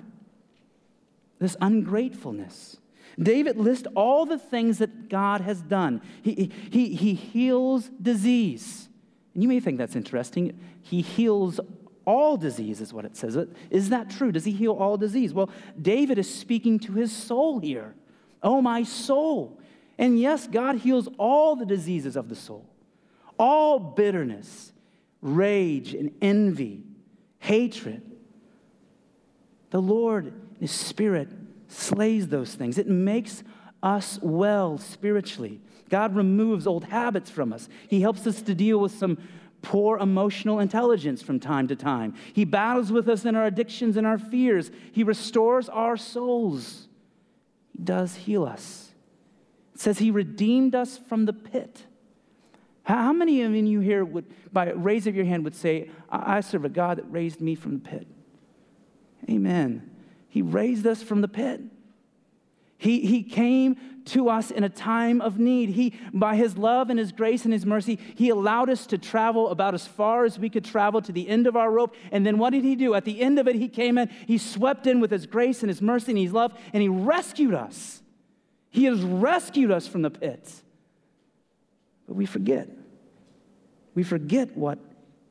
This 1.40 1.56
ungratefulness. 1.60 2.78
David 3.20 3.58
lists 3.58 3.88
all 3.96 4.26
the 4.26 4.38
things 4.38 4.78
that 4.78 5.10
God 5.10 5.42
has 5.42 5.62
done. 5.62 6.02
He, 6.22 6.52
he, 6.72 6.94
he 6.96 7.14
heals 7.16 7.90
disease. 8.02 8.90
And 9.34 9.42
you 9.42 9.50
may 9.50 9.60
think 9.60 9.78
that's 9.78 9.96
interesting. 9.96 10.60
He 10.82 11.02
heals 11.02 11.60
all 12.06 12.38
disease, 12.38 12.80
is 12.80 12.94
what 12.94 13.06
it 13.06 13.18
says. 13.18 13.38
Is 13.70 13.90
that 13.90 14.10
true? 14.10 14.32
Does 14.32 14.46
he 14.46 14.52
heal 14.52 14.74
all 14.74 14.98
disease? 14.98 15.34
Well, 15.34 15.50
David 15.80 16.18
is 16.18 16.34
speaking 16.34 16.80
to 16.80 16.94
his 16.94 17.12
soul 17.12 17.60
here. 17.60 17.96
Oh, 18.42 18.62
my 18.62 18.84
soul. 18.84 19.60
And 19.98 20.20
yes, 20.20 20.48
God 20.48 20.78
heals 20.78 21.10
all 21.18 21.56
the 21.56 21.66
diseases 21.66 22.16
of 22.16 22.30
the 22.30 22.36
soul, 22.36 22.66
all 23.40 23.80
bitterness, 23.80 24.72
rage, 25.22 25.94
and 25.94 26.12
envy, 26.22 26.84
hatred. 27.40 28.04
The 29.72 29.82
Lord, 29.82 30.34
His 30.60 30.72
Spirit, 30.72 31.30
slays 31.68 32.28
those 32.28 32.54
things. 32.54 32.78
It 32.78 32.88
makes 32.88 33.44
us 33.82 34.20
well 34.22 34.78
spiritually. 34.78 35.60
God 35.90 36.16
removes 36.16 36.68
old 36.68 36.86
habits 36.86 37.30
from 37.30 37.54
us. 37.54 37.70
He 37.88 38.02
helps 38.02 38.28
us 38.28 38.42
to 38.44 38.56
deal 38.56 38.80
with 38.80 38.92
some 38.92 39.18
poor 39.62 39.98
emotional 39.98 40.60
intelligence 40.60 41.22
from 41.22 41.40
time 41.40 41.68
to 41.68 41.76
time. 41.76 42.14
He 42.34 42.46
battles 42.46 42.92
with 42.92 43.10
us 43.10 43.26
in 43.26 43.36
our 43.36 43.46
addictions 43.46 43.98
and 43.98 44.06
our 44.06 44.18
fears. 44.18 44.72
He 44.92 45.04
restores 45.04 45.70
our 45.70 45.98
souls. 45.98 46.87
Does 47.82 48.16
heal 48.16 48.44
us. 48.44 48.92
It 49.76 49.82
says 49.82 50.00
He 50.00 50.12
redeemed 50.12 50.76
us 50.76 50.98
from 50.98 51.26
the 51.26 51.34
pit. 51.34 51.84
How 52.84 53.12
many 53.12 53.42
of 53.42 53.54
you 53.54 53.82
here 53.82 54.06
would, 54.06 54.26
by 54.54 54.72
raise 54.72 55.08
of 55.08 55.16
your 55.16 55.26
hand, 55.26 55.44
would 55.44 55.56
say, 55.56 55.90
I 56.10 56.40
serve 56.40 56.64
a 56.64 56.70
God 56.70 56.98
that 56.98 57.12
raised 57.12 57.42
me 57.42 57.54
from 57.54 57.74
the 57.74 57.80
pit? 57.80 58.08
Amen. 59.30 59.92
He 60.30 60.42
raised 60.42 60.88
us 60.88 61.04
from 61.04 61.22
the 61.22 61.28
pit. 61.28 61.62
He, 62.78 63.02
he 63.02 63.24
came 63.24 63.76
to 64.06 64.30
us 64.30 64.52
in 64.52 64.64
a 64.64 64.70
time 64.70 65.20
of 65.20 65.40
need. 65.40 65.70
He, 65.70 65.94
by 66.14 66.36
his 66.36 66.58
love 66.58 66.90
and 66.90 67.00
his 67.00 67.12
grace 67.12 67.44
and 67.44 67.52
his 67.52 67.66
mercy, 67.66 68.00
he 68.16 68.30
allowed 68.30 68.70
us 68.70 68.86
to 68.88 68.98
travel 68.98 69.50
about 69.50 69.74
as 69.74 69.88
far 69.88 70.26
as 70.26 70.38
we 70.38 70.50
could 70.50 70.64
travel 70.64 71.02
to 71.02 71.12
the 71.12 71.28
end 71.28 71.48
of 71.48 71.56
our 71.56 71.72
rope. 71.72 71.96
And 72.12 72.26
then 72.26 72.38
what 72.38 72.52
did 72.52 72.64
he 72.64 72.76
do? 72.76 72.94
At 72.94 73.06
the 73.06 73.22
end 73.22 73.40
of 73.40 73.48
it, 73.48 73.56
he 73.56 73.68
came 73.68 73.98
in, 73.98 74.10
he 74.28 74.38
swept 74.38 74.86
in 74.88 75.00
with 75.00 75.12
his 75.12 75.26
grace 75.26 75.62
and 75.62 75.70
his 75.70 75.82
mercy 75.82 76.12
and 76.12 76.20
his 76.20 76.34
love, 76.34 76.54
and 76.72 76.82
he 76.82 76.88
rescued 76.88 77.54
us. 77.54 78.02
He 78.70 78.86
has 78.86 79.02
rescued 79.02 79.72
us 79.72 79.88
from 79.88 80.04
the 80.04 80.12
pits. 80.12 80.64
But 82.08 82.16
we 82.16 82.26
forget. 82.26 82.70
We 83.96 84.04
forget 84.04 84.56
what 84.56 84.78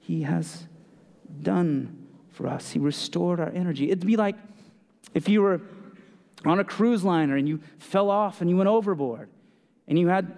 he 0.01 0.23
has 0.23 0.67
done 1.43 2.07
for 2.31 2.49
us. 2.49 2.73
He 2.73 2.81
restored 2.81 3.39
our 3.39 3.51
energy. 3.51 3.91
It'd 3.91 4.07
be 4.07 4.17
like 4.17 4.37
if 5.15 5.29
you 5.29 5.43
were 5.43 5.61
on 6.45 6.61
a 6.61 6.65
cruise 6.65 7.05
liner 7.05 7.37
and 7.37 7.49
you 7.49 7.61
fell 7.79 8.11
off 8.11 8.41
and 8.41 8.51
you 8.51 8.57
went 8.57 8.69
overboard 8.69 9.29
and 9.89 9.99
you 9.99 10.09
had 10.09 10.35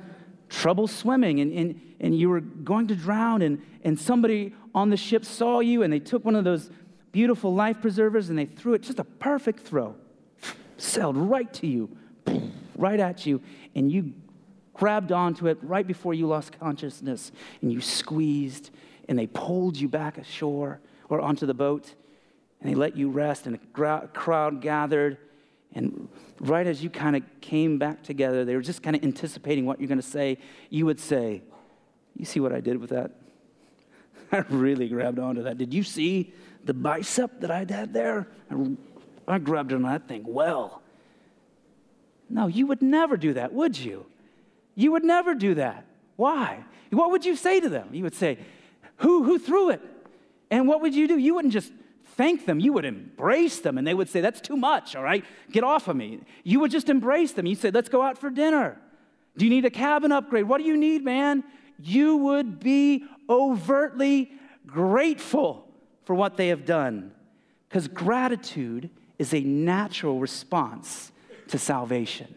trouble 0.48 0.86
swimming 0.86 1.40
and, 1.40 1.52
and, 1.52 1.80
and 2.00 2.18
you 2.18 2.28
were 2.28 2.40
going 2.40 2.86
to 2.88 2.94
drown 2.94 3.42
and, 3.42 3.60
and 3.84 3.98
somebody 3.98 4.54
on 4.74 4.90
the 4.90 4.96
ship 4.96 5.24
saw 5.24 5.60
you 5.60 5.82
and 5.82 5.92
they 5.92 5.98
took 5.98 6.24
one 6.24 6.34
of 6.34 6.44
those 6.44 6.70
beautiful 7.12 7.54
life 7.54 7.80
preservers 7.80 8.30
and 8.30 8.38
they 8.38 8.46
threw 8.46 8.74
it 8.74 8.82
just 8.82 8.98
a 8.98 9.04
perfect 9.04 9.60
throw 9.60 9.94
sailed 10.76 11.16
right 11.16 11.52
to 11.52 11.66
you 11.66 11.90
right 12.76 13.00
at 13.00 13.26
you 13.26 13.40
and 13.74 13.90
you 13.90 14.12
grabbed 14.72 15.10
onto 15.10 15.48
it 15.48 15.58
right 15.62 15.86
before 15.86 16.14
you 16.14 16.26
lost 16.26 16.58
consciousness 16.60 17.32
and 17.60 17.72
you 17.72 17.80
squeezed 17.80 18.70
and 19.08 19.18
they 19.18 19.26
pulled 19.26 19.76
you 19.76 19.88
back 19.88 20.16
ashore 20.18 20.80
or 21.08 21.20
onto 21.20 21.44
the 21.44 21.54
boat 21.54 21.94
and 22.60 22.70
they 22.70 22.74
let 22.74 22.96
you 22.96 23.10
rest, 23.10 23.46
and 23.46 23.54
a 23.54 24.08
crowd 24.08 24.60
gathered. 24.60 25.18
And 25.74 26.08
right 26.40 26.66
as 26.66 26.82
you 26.82 26.90
kind 26.90 27.16
of 27.16 27.22
came 27.40 27.78
back 27.78 28.02
together, 28.02 28.44
they 28.44 28.54
were 28.54 28.62
just 28.62 28.82
kind 28.82 28.96
of 28.96 29.02
anticipating 29.04 29.66
what 29.66 29.80
you're 29.80 29.88
going 29.88 30.00
to 30.00 30.06
say. 30.06 30.38
You 30.70 30.86
would 30.86 31.00
say, 31.00 31.42
You 32.16 32.24
see 32.24 32.40
what 32.40 32.52
I 32.52 32.60
did 32.60 32.78
with 32.78 32.90
that? 32.90 33.12
I 34.32 34.38
really 34.48 34.88
grabbed 34.88 35.18
onto 35.18 35.42
that. 35.42 35.58
Did 35.58 35.72
you 35.72 35.82
see 35.82 36.32
the 36.64 36.74
bicep 36.74 37.40
that 37.40 37.50
I 37.50 37.58
had 37.68 37.92
there? 37.92 38.28
I 39.26 39.38
grabbed 39.38 39.72
on 39.72 39.82
that 39.82 40.08
thing 40.08 40.24
well. 40.26 40.82
No, 42.30 42.46
you 42.46 42.66
would 42.66 42.82
never 42.82 43.16
do 43.16 43.34
that, 43.34 43.52
would 43.52 43.78
you? 43.78 44.06
You 44.74 44.92
would 44.92 45.04
never 45.04 45.34
do 45.34 45.54
that. 45.54 45.86
Why? 46.16 46.64
What 46.90 47.10
would 47.10 47.24
you 47.24 47.36
say 47.36 47.60
to 47.60 47.68
them? 47.68 47.88
You 47.92 48.04
would 48.04 48.14
say, 48.14 48.38
Who, 48.96 49.24
who 49.24 49.38
threw 49.38 49.70
it? 49.70 49.80
And 50.50 50.66
what 50.66 50.80
would 50.80 50.94
you 50.94 51.06
do? 51.06 51.18
You 51.18 51.34
wouldn't 51.34 51.52
just 51.52 51.72
thank 52.18 52.44
them. 52.44 52.60
You 52.60 52.74
would 52.74 52.84
embrace 52.84 53.60
them, 53.60 53.78
and 53.78 53.86
they 53.86 53.94
would 53.94 54.10
say, 54.10 54.20
That's 54.20 54.42
too 54.42 54.56
much, 54.56 54.94
all 54.94 55.02
right? 55.02 55.24
Get 55.50 55.64
off 55.64 55.88
of 55.88 55.96
me. 55.96 56.20
You 56.44 56.60
would 56.60 56.70
just 56.70 56.90
embrace 56.90 57.32
them. 57.32 57.46
You'd 57.46 57.60
say, 57.60 57.70
Let's 57.70 57.88
go 57.88 58.02
out 58.02 58.18
for 58.18 58.28
dinner. 58.28 58.78
Do 59.38 59.46
you 59.46 59.50
need 59.50 59.64
a 59.64 59.70
cabin 59.70 60.12
upgrade? 60.12 60.44
What 60.44 60.58
do 60.58 60.64
you 60.64 60.76
need, 60.76 61.02
man? 61.02 61.44
You 61.80 62.16
would 62.16 62.58
be 62.58 63.04
overtly 63.30 64.32
grateful 64.66 65.66
for 66.04 66.14
what 66.14 66.36
they 66.36 66.48
have 66.48 66.66
done. 66.66 67.12
Because 67.68 67.86
gratitude 67.86 68.90
is 69.18 69.32
a 69.32 69.40
natural 69.40 70.18
response 70.18 71.12
to 71.48 71.58
salvation. 71.58 72.34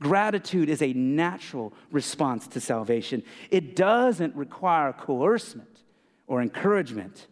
Gratitude 0.00 0.68
is 0.68 0.80
a 0.80 0.92
natural 0.92 1.72
response 1.90 2.46
to 2.48 2.60
salvation. 2.60 3.24
It 3.50 3.74
doesn't 3.74 4.36
require 4.36 4.92
coercement 4.92 5.82
or 6.28 6.40
encouragement 6.40 7.26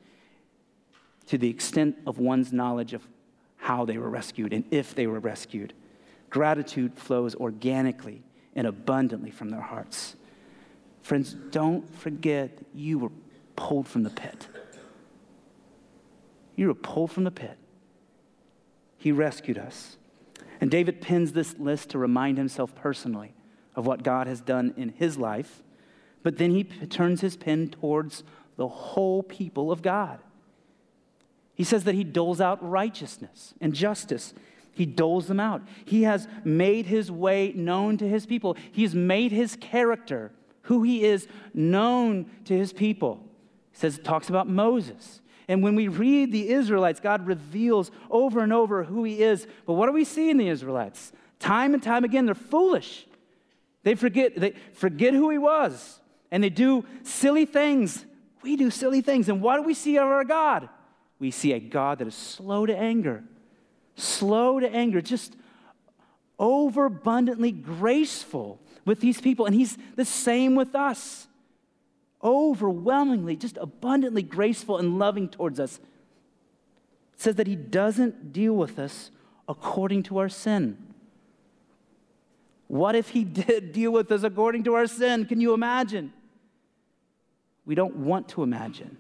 to 1.27 1.39
the 1.39 1.49
extent 1.49 1.97
of 2.07 2.19
one's 2.19 2.53
knowledge 2.53 2.93
of 2.93 3.07
how 3.57 3.85
they 3.85 3.99
were 3.99 4.11
rescued 4.11 4.53
and 4.53 4.65
if 4.71 4.95
they 4.95 5.07
were 5.07 5.19
rescued. 5.19 5.73
Gratitude 6.31 6.97
flows 6.97 7.35
organically 7.35 8.23
and 8.55 8.67
abundantly 8.67 9.31
from 9.31 9.51
their 9.51 9.61
hearts. 9.61 10.17
Friends, 11.03 11.35
don't 11.51 11.89
forget 11.99 12.59
you 12.75 12.99
were 12.99 13.13
pulled 13.55 13.87
from 13.87 14.03
the 14.03 14.11
pit. 14.11 14.49
You 16.57 16.69
were 16.69 16.75
pulled 16.75 17.13
from 17.13 17.25
the 17.25 17.31
pit. 17.31 17.59
He 18.99 19.13
rescued 19.13 19.59
us. 19.59 19.97
And 20.61 20.71
David 20.71 21.01
pins 21.01 21.33
this 21.33 21.59
list 21.59 21.91
to 21.91 21.99
remind 21.99 22.39
himself 22.39 22.75
personally 22.75 23.35
of 23.75 23.87
what 23.87 24.03
God 24.03 24.27
has 24.27 24.41
done 24.41 24.73
in 24.77 24.89
his 24.89 25.19
life, 25.19 25.63
but 26.23 26.39
then 26.39 26.51
he 26.51 26.65
turns 26.65 27.21
his 27.21 27.37
pen 27.37 27.69
towards 27.69 28.25
the 28.57 28.67
whole 28.67 29.23
people 29.23 29.71
of 29.71 29.83
God. 29.83 30.19
He 31.57 31.65
says 31.65 31.85
that 31.85 31.97
he 31.97 32.05
doles 32.05 32.41
out 32.41 32.63
righteousness 32.63 33.55
and 33.61 33.73
justice. 33.73 34.35
He 34.73 34.87
doles 34.87 35.27
them 35.27 35.41
out. 35.41 35.63
He 35.85 36.05
has 36.05 36.29
made 36.45 36.87
his 36.87 37.11
way 37.11 37.53
known 37.57 37.97
to 37.97 38.09
his 38.09 38.27
people. 38.27 38.57
He 38.71 38.83
has 38.83 38.95
made 38.95 39.33
his 39.33 39.57
character, 39.57 40.31
who 40.63 40.83
he 40.83 41.03
is, 41.03 41.27
known 41.55 42.31
to 42.45 42.57
his 42.57 42.75
people. 42.75 43.25
He 43.73 43.79
says, 43.79 43.99
talks 43.99 44.29
about 44.29 44.49
Moses. 44.49 45.23
And 45.49 45.63
when 45.63 45.77
we 45.77 45.89
read 45.89 46.31
the 46.31 46.51
Israelites, 46.51 47.01
God 47.01 47.27
reveals 47.27 47.91
over 48.11 48.41
and 48.41 48.53
over 48.53 48.85
who 48.85 49.05
he 49.05 49.23
is. 49.23 49.47
But 49.65 49.75
what 49.75 49.87
do 49.87 49.93
we 49.93 50.05
see 50.05 50.29
in 50.29 50.37
the 50.37 50.49
Israelites? 50.49 51.13
Time 51.39 51.73
and 51.73 51.83
time 51.83 52.05
again, 52.05 52.27
they're 52.27 52.35
foolish. 52.35 53.07
They 53.83 53.95
forget, 53.95 54.37
they 54.37 54.55
forget 54.75 55.15
who 55.15 55.31
he 55.31 55.39
was, 55.39 56.01
and 56.31 56.43
they 56.43 56.51
do 56.51 56.85
silly 57.03 57.47
things. 57.47 58.05
We 58.43 58.57
do 58.57 58.71
silly 58.71 59.01
things. 59.01 59.29
And 59.29 59.41
what 59.41 59.57
do 59.57 59.63
we 59.63 59.75
see 59.75 59.97
of 59.97 60.09
our 60.09 60.25
God? 60.25 60.69
We 61.19 61.31
see 61.31 61.53
a 61.53 61.61
God 61.61 61.99
that 61.99 62.09
is 62.09 62.15
slow 62.15 62.67
to 62.67 62.77
anger, 62.77 63.25
slow 63.97 64.61
to 64.61 64.69
anger, 64.69 65.01
just 65.01 65.35
overabundantly 66.39 67.53
graceful 67.53 68.61
with 68.85 69.01
these 69.01 69.21
people. 69.21 69.47
And 69.47 69.55
he's 69.55 69.79
the 69.97 70.05
same 70.05 70.55
with 70.55 70.75
us. 70.75 71.27
Overwhelmingly, 72.23 73.37
just 73.37 73.57
abundantly 73.57 74.23
graceful 74.23 74.79
and 74.79 74.99
loving 74.99 75.29
towards 75.29 75.61
us. 75.61 75.79
It 77.15 77.21
says 77.21 77.35
that 77.37 77.47
he 77.47 77.57
doesn't 77.57 78.33
deal 78.33 78.55
with 78.55 78.79
us 78.79 79.11
according 79.49 80.03
to 80.05 80.19
our 80.19 80.29
sin. 80.29 80.77
What 82.69 82.95
if 82.95 83.11
he 83.11 83.25
did 83.25 83.73
deal 83.73 83.93
with 83.93 84.11
us 84.13 84.23
according 84.23 84.65
to 84.65 84.75
our 84.75 84.87
sin? 84.87 85.25
Can 85.25 85.41
you 85.41 85.55
imagine? 85.55 86.13
We 87.65 87.75
don't 87.75 87.97
want 87.97 88.29
to 88.31 88.43
imagine 88.43 88.99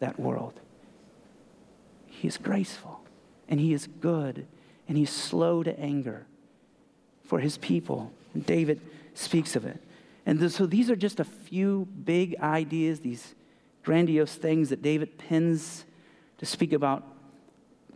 that 0.00 0.18
world. 0.18 0.60
He 2.20 2.28
is 2.28 2.38
graceful 2.38 3.00
and 3.48 3.60
he 3.60 3.72
is 3.72 3.86
good 3.86 4.46
and 4.88 4.96
he's 4.96 5.10
slow 5.10 5.62
to 5.62 5.78
anger 5.78 6.26
for 7.24 7.40
his 7.40 7.58
people. 7.58 8.12
And 8.34 8.44
David 8.46 8.80
speaks 9.14 9.56
of 9.56 9.64
it. 9.64 9.82
And 10.24 10.50
so 10.50 10.66
these 10.66 10.90
are 10.90 10.96
just 10.96 11.20
a 11.20 11.24
few 11.24 11.86
big 12.04 12.36
ideas, 12.40 13.00
these 13.00 13.34
grandiose 13.84 14.34
things 14.34 14.70
that 14.70 14.82
David 14.82 15.18
pins 15.18 15.84
to 16.38 16.46
speak 16.46 16.72
about 16.72 17.04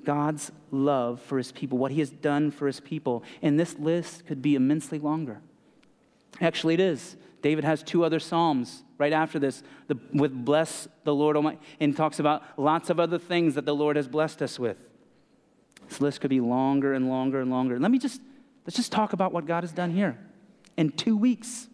God's 0.04 0.52
love 0.70 1.20
for 1.20 1.38
his 1.38 1.52
people, 1.52 1.78
what 1.78 1.90
he 1.90 1.98
has 1.98 2.10
done 2.10 2.50
for 2.50 2.66
his 2.66 2.80
people. 2.80 3.22
And 3.42 3.58
this 3.58 3.78
list 3.78 4.26
could 4.26 4.42
be 4.42 4.54
immensely 4.54 4.98
longer. 4.98 5.40
Actually, 6.40 6.74
it 6.74 6.80
is. 6.80 7.16
David 7.42 7.64
has 7.64 7.82
two 7.82 8.04
other 8.04 8.20
Psalms 8.20 8.82
right 8.98 9.12
after 9.12 9.38
this 9.38 9.62
the, 9.88 9.98
with 10.12 10.32
bless 10.32 10.86
the 11.04 11.14
Lord 11.14 11.36
Almighty, 11.36 11.58
and 11.80 11.96
talks 11.96 12.18
about 12.18 12.42
lots 12.58 12.90
of 12.90 13.00
other 13.00 13.18
things 13.18 13.54
that 13.54 13.64
the 13.64 13.74
Lord 13.74 13.96
has 13.96 14.06
blessed 14.06 14.42
us 14.42 14.58
with. 14.58 14.78
This 15.88 16.00
list 16.00 16.20
could 16.20 16.30
be 16.30 16.40
longer 16.40 16.92
and 16.92 17.08
longer 17.08 17.40
and 17.40 17.50
longer. 17.50 17.78
Let 17.78 17.90
me 17.90 17.98
just, 17.98 18.20
let's 18.66 18.76
just 18.76 18.92
talk 18.92 19.12
about 19.12 19.32
what 19.32 19.46
God 19.46 19.64
has 19.64 19.72
done 19.72 19.90
here 19.90 20.18
in 20.76 20.90
two 20.90 21.16
weeks. 21.16 21.66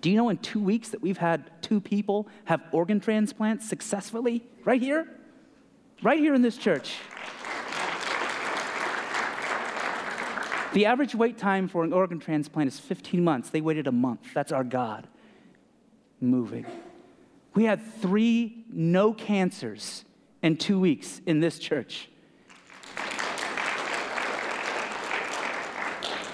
Do 0.00 0.10
you 0.10 0.16
know 0.16 0.28
in 0.28 0.36
two 0.38 0.60
weeks 0.60 0.90
that 0.90 1.00
we've 1.00 1.18
had 1.18 1.50
two 1.62 1.80
people 1.80 2.28
have 2.44 2.62
organ 2.72 3.00
transplants 3.00 3.68
successfully 3.68 4.46
right 4.64 4.80
here? 4.80 5.08
Right 6.02 6.18
here 6.18 6.34
in 6.34 6.42
this 6.42 6.56
church. 6.56 6.94
The 10.74 10.86
average 10.86 11.14
wait 11.14 11.38
time 11.38 11.68
for 11.68 11.84
an 11.84 11.92
organ 11.92 12.18
transplant 12.18 12.66
is 12.66 12.80
15 12.80 13.22
months. 13.22 13.48
They 13.48 13.60
waited 13.60 13.86
a 13.86 13.92
month. 13.92 14.34
That's 14.34 14.50
our 14.50 14.64
God 14.64 15.06
moving. 16.20 16.66
We 17.54 17.62
had 17.62 17.80
three 18.02 18.64
no 18.68 19.12
cancers 19.14 20.04
in 20.42 20.56
two 20.56 20.80
weeks 20.80 21.20
in 21.26 21.38
this 21.38 21.60
church. 21.60 22.08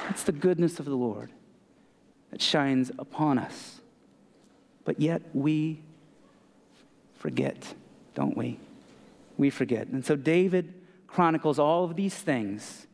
That's 0.07 0.23
the 0.23 0.33
goodness 0.33 0.81
of 0.81 0.87
the 0.87 0.97
Lord 0.97 1.31
that 2.31 2.41
shines 2.41 2.91
upon 2.99 3.39
us. 3.39 3.83
But 4.85 5.01
yet 5.01 5.21
we 5.35 5.83
forget, 7.19 7.75
don't 8.15 8.39
we? 8.39 8.59
We 9.37 9.51
forget. 9.51 9.89
And 9.89 10.03
so 10.03 10.17
David 10.17 10.73
chronicles 11.07 11.59
all 11.59 11.85
of 11.85 11.95
these 11.95 12.15
things 12.15 12.87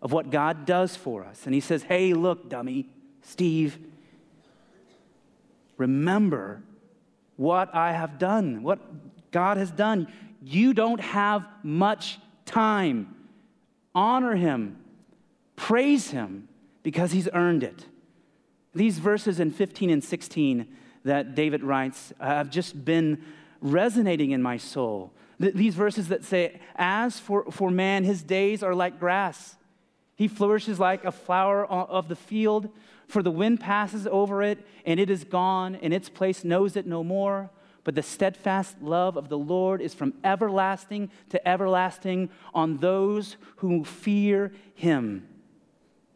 of 0.00 0.12
what 0.12 0.30
God 0.30 0.64
does 0.66 0.96
for 0.96 1.24
us. 1.24 1.44
And 1.44 1.54
he 1.54 1.60
says, 1.60 1.82
Hey, 1.84 2.14
look, 2.14 2.48
dummy, 2.48 2.88
Steve, 3.22 3.78
remember 5.76 6.62
what 7.36 7.74
I 7.74 7.92
have 7.92 8.18
done, 8.18 8.62
what 8.62 8.80
God 9.30 9.56
has 9.56 9.70
done. 9.70 10.08
You 10.42 10.72
don't 10.74 11.00
have 11.00 11.46
much 11.62 12.18
time. 12.44 13.14
Honor 13.94 14.36
him, 14.36 14.78
praise 15.56 16.10
him, 16.10 16.48
because 16.82 17.12
he's 17.12 17.28
earned 17.32 17.64
it. 17.64 17.86
These 18.74 18.98
verses 18.98 19.40
in 19.40 19.50
15 19.50 19.90
and 19.90 20.04
16 20.04 20.66
that 21.04 21.34
David 21.34 21.62
writes 21.62 22.12
have 22.20 22.50
just 22.50 22.84
been 22.84 23.24
resonating 23.60 24.30
in 24.30 24.42
my 24.42 24.56
soul. 24.56 25.12
These 25.40 25.74
verses 25.74 26.08
that 26.08 26.24
say, 26.24 26.60
As 26.76 27.18
for, 27.18 27.50
for 27.50 27.70
man, 27.70 28.04
his 28.04 28.22
days 28.22 28.62
are 28.62 28.74
like 28.74 28.98
grass. 28.98 29.56
He 30.18 30.26
flourishes 30.26 30.80
like 30.80 31.04
a 31.04 31.12
flower 31.12 31.64
of 31.64 32.08
the 32.08 32.16
field, 32.16 32.70
for 33.06 33.22
the 33.22 33.30
wind 33.30 33.60
passes 33.60 34.04
over 34.04 34.42
it, 34.42 34.66
and 34.84 34.98
it 34.98 35.10
is 35.10 35.22
gone, 35.22 35.76
and 35.76 35.94
its 35.94 36.08
place 36.08 36.42
knows 36.42 36.74
it 36.74 36.88
no 36.88 37.04
more. 37.04 37.50
But 37.84 37.94
the 37.94 38.02
steadfast 38.02 38.82
love 38.82 39.16
of 39.16 39.28
the 39.28 39.38
Lord 39.38 39.80
is 39.80 39.94
from 39.94 40.14
everlasting 40.24 41.12
to 41.28 41.48
everlasting 41.48 42.30
on 42.52 42.78
those 42.78 43.36
who 43.58 43.84
fear 43.84 44.50
him. 44.74 45.24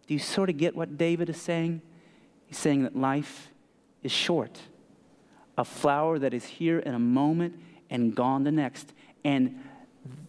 Do 0.08 0.14
you 0.14 0.20
sort 0.20 0.50
of 0.50 0.56
get 0.56 0.74
what 0.74 0.98
David 0.98 1.30
is 1.30 1.40
saying? 1.40 1.80
He's 2.46 2.58
saying 2.58 2.82
that 2.82 2.96
life 2.96 3.52
is 4.02 4.10
short, 4.10 4.58
a 5.56 5.64
flower 5.64 6.18
that 6.18 6.34
is 6.34 6.44
here 6.44 6.80
in 6.80 6.92
a 6.92 6.98
moment 6.98 7.54
and 7.88 8.16
gone 8.16 8.42
the 8.42 8.50
next, 8.50 8.92
and 9.22 9.62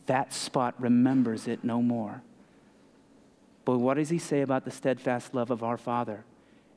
that 0.06 0.32
spot 0.32 0.76
remembers 0.80 1.48
it 1.48 1.64
no 1.64 1.82
more. 1.82 2.22
But 3.66 3.78
what 3.78 3.96
does 3.96 4.10
he 4.10 4.18
say 4.18 4.42
about 4.42 4.66
the 4.66 4.72
steadfast 4.72 5.34
love 5.34 5.52
of 5.52 5.64
our 5.64 5.78
Father? 5.78 6.26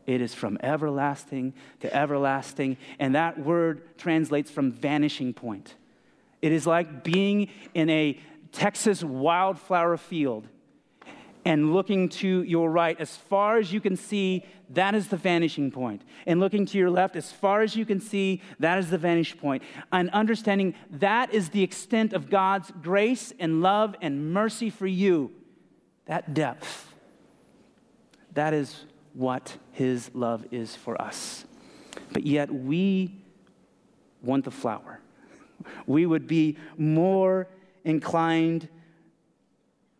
It 0.06 0.20
is 0.20 0.34
from 0.34 0.56
everlasting 0.62 1.52
to 1.80 1.94
everlasting. 1.94 2.76
And 2.98 3.14
that 3.14 3.38
word 3.38 3.98
translates 3.98 4.50
from 4.50 4.70
vanishing 4.70 5.34
point. 5.34 5.74
It 6.42 6.52
is 6.52 6.66
like 6.66 7.02
being 7.02 7.48
in 7.74 7.90
a 7.90 8.18
Texas 8.52 9.02
wildflower 9.02 9.96
field 9.96 10.46
and 11.44 11.72
looking 11.72 12.08
to 12.08 12.42
your 12.42 12.70
right, 12.70 13.00
as 13.00 13.16
far 13.16 13.58
as 13.58 13.72
you 13.72 13.80
can 13.80 13.96
see, 13.96 14.44
that 14.70 14.96
is 14.96 15.08
the 15.08 15.16
vanishing 15.16 15.70
point. 15.70 16.02
And 16.26 16.40
looking 16.40 16.66
to 16.66 16.78
your 16.78 16.90
left, 16.90 17.14
as 17.14 17.30
far 17.30 17.62
as 17.62 17.76
you 17.76 17.86
can 17.86 18.00
see, 18.00 18.42
that 18.58 18.78
is 18.78 18.90
the 18.90 18.98
vanishing 18.98 19.38
point. 19.38 19.62
And 19.92 20.10
understanding 20.10 20.74
that 20.90 21.32
is 21.32 21.50
the 21.50 21.62
extent 21.62 22.12
of 22.12 22.30
God's 22.30 22.72
grace 22.82 23.32
and 23.38 23.62
love 23.62 23.94
and 24.02 24.32
mercy 24.32 24.70
for 24.70 24.88
you 24.88 25.30
that 26.06 26.34
depth. 26.34 26.92
That 28.34 28.54
is 28.54 28.84
what 29.14 29.56
his 29.72 30.10
love 30.14 30.44
is 30.50 30.74
for 30.74 31.00
us. 31.00 31.44
But 32.12 32.26
yet 32.26 32.52
we 32.52 33.14
want 34.22 34.44
the 34.44 34.50
flower. 34.50 35.00
We 35.86 36.06
would 36.06 36.26
be 36.26 36.58
more 36.76 37.48
inclined 37.84 38.68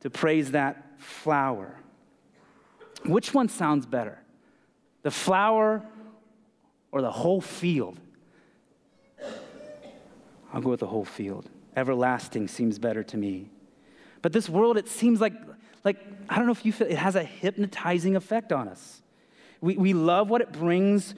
to 0.00 0.10
praise 0.10 0.50
that 0.52 1.00
flower. 1.00 1.74
Which 3.04 3.32
one 3.32 3.48
sounds 3.48 3.86
better? 3.86 4.18
The 5.02 5.10
flower 5.10 5.82
or 6.92 7.00
the 7.00 7.10
whole 7.10 7.40
field? 7.40 7.98
I'll 10.52 10.60
go 10.60 10.70
with 10.70 10.80
the 10.80 10.86
whole 10.86 11.04
field. 11.04 11.48
Everlasting 11.74 12.48
seems 12.48 12.78
better 12.78 13.02
to 13.04 13.16
me. 13.16 13.50
But 14.22 14.32
this 14.32 14.48
world, 14.48 14.76
it 14.76 14.88
seems 14.88 15.20
like 15.20 15.34
like, 15.86 16.04
I 16.28 16.34
don't 16.34 16.46
know 16.46 16.52
if 16.52 16.66
you 16.66 16.72
feel 16.72 16.88
it 16.88 16.98
has 16.98 17.14
a 17.14 17.22
hypnotizing 17.22 18.16
effect 18.16 18.52
on 18.52 18.68
us. 18.68 19.02
We, 19.60 19.76
we 19.76 19.92
love 19.92 20.28
what 20.28 20.40
it 20.40 20.50
brings. 20.50 21.14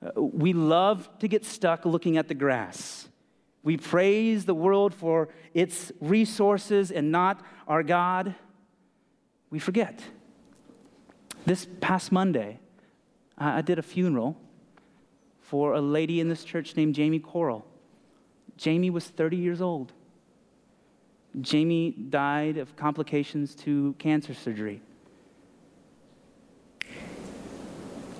Uh, 0.00 0.22
we 0.22 0.52
love 0.52 1.10
to 1.18 1.26
get 1.26 1.44
stuck 1.44 1.84
looking 1.84 2.16
at 2.16 2.28
the 2.28 2.34
grass. 2.34 3.08
We 3.64 3.76
praise 3.76 4.44
the 4.44 4.54
world 4.54 4.94
for 4.94 5.28
its 5.54 5.90
resources 6.00 6.92
and 6.92 7.10
not 7.10 7.44
our 7.66 7.82
God. 7.82 8.36
We 9.50 9.58
forget. 9.58 10.00
This 11.44 11.66
past 11.80 12.12
Monday, 12.12 12.60
I 13.36 13.60
did 13.60 13.80
a 13.80 13.82
funeral 13.82 14.36
for 15.40 15.74
a 15.74 15.80
lady 15.80 16.20
in 16.20 16.28
this 16.28 16.44
church 16.44 16.76
named 16.76 16.94
Jamie 16.94 17.18
Coral. 17.18 17.66
Jamie 18.56 18.90
was 18.90 19.04
30 19.04 19.36
years 19.36 19.60
old. 19.60 19.92
Jamie 21.40 21.90
died 21.90 22.58
of 22.58 22.76
complications 22.76 23.54
to 23.54 23.94
cancer 23.98 24.34
surgery. 24.34 24.82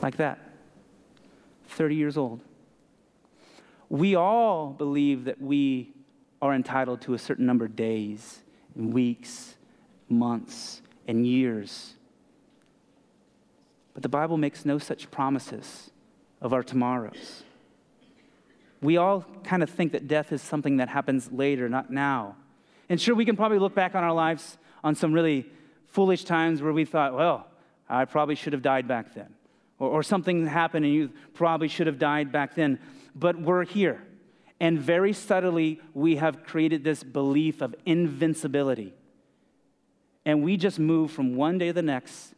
Like 0.01 0.17
that. 0.17 0.39
30 1.69 1.95
years 1.95 2.17
old. 2.17 2.41
We 3.89 4.15
all 4.15 4.71
believe 4.71 5.25
that 5.25 5.41
we 5.41 5.93
are 6.41 6.55
entitled 6.55 7.03
to 7.03 7.15
a 7.15 7.19
certain 7.19 7.47
number 7.47 7.67
of 7.67 7.77
days, 7.77 8.41
and 8.75 8.93
weeks, 8.93 9.55
months, 10.09 10.83
and 11.07 11.27
years. 11.27 11.95
But 13.95 14.03
the 14.03 14.09
Bible 14.09 14.39
makes 14.39 14.65
no 14.65 14.79
such 14.79 15.11
promises 15.11 15.91
of 16.41 16.53
our 16.53 16.63
tomorrows. 16.63 17.45
We 18.81 18.97
all 18.97 19.25
kind 19.45 19.63
of 19.63 19.71
think 19.71 19.93
that 19.93 20.09
death 20.09 20.33
is 20.33 20.43
something 20.43 20.79
that 20.79 20.89
happens 20.89 21.31
later, 21.31 21.69
not 21.69 21.91
now. 21.91 22.37
And 22.93 23.01
sure, 23.01 23.15
we 23.15 23.25
can 23.25 23.37
probably 23.37 23.59
look 23.59 23.75
back 23.75 23.95
on 23.95 24.05
our 24.05 24.13
lives 24.13 24.59
on 24.85 24.95
some 24.95 25.15
really 25.15 25.47
foolish 25.87 26.25
times 26.25 26.61
where 26.61 26.75
we 26.75 26.85
thought, 26.85 27.15
well, 27.15 27.47
I 27.89 28.05
probably 28.05 28.35
should 28.35 28.53
have 28.53 28.61
died 28.61 28.87
back 28.87 29.15
then. 29.15 29.33
Or, 29.79 29.89
or 29.89 30.03
something 30.03 30.47
happened 30.47 30.85
and 30.85 30.93
you 30.93 31.11
probably 31.33 31.69
should 31.69 31.87
have 31.87 31.99
died 31.99 32.31
back 32.31 32.55
then. 32.55 32.79
But 33.15 33.41
we're 33.41 33.65
here. 33.65 34.03
And 34.61 34.79
very 34.79 35.15
subtly, 35.15 35.81
we 35.95 36.17
have 36.17 36.45
created 36.45 36.85
this 36.85 37.03
belief 37.03 37.63
of 37.63 37.75
invincibility. 37.87 38.93
And 40.27 40.45
we 40.45 40.59
just 40.59 40.79
move 40.79 41.13
from 41.13 41.35
one 41.35 41.57
day 41.57 41.69
to 41.69 41.73
the 41.73 41.81
next, 41.81 42.35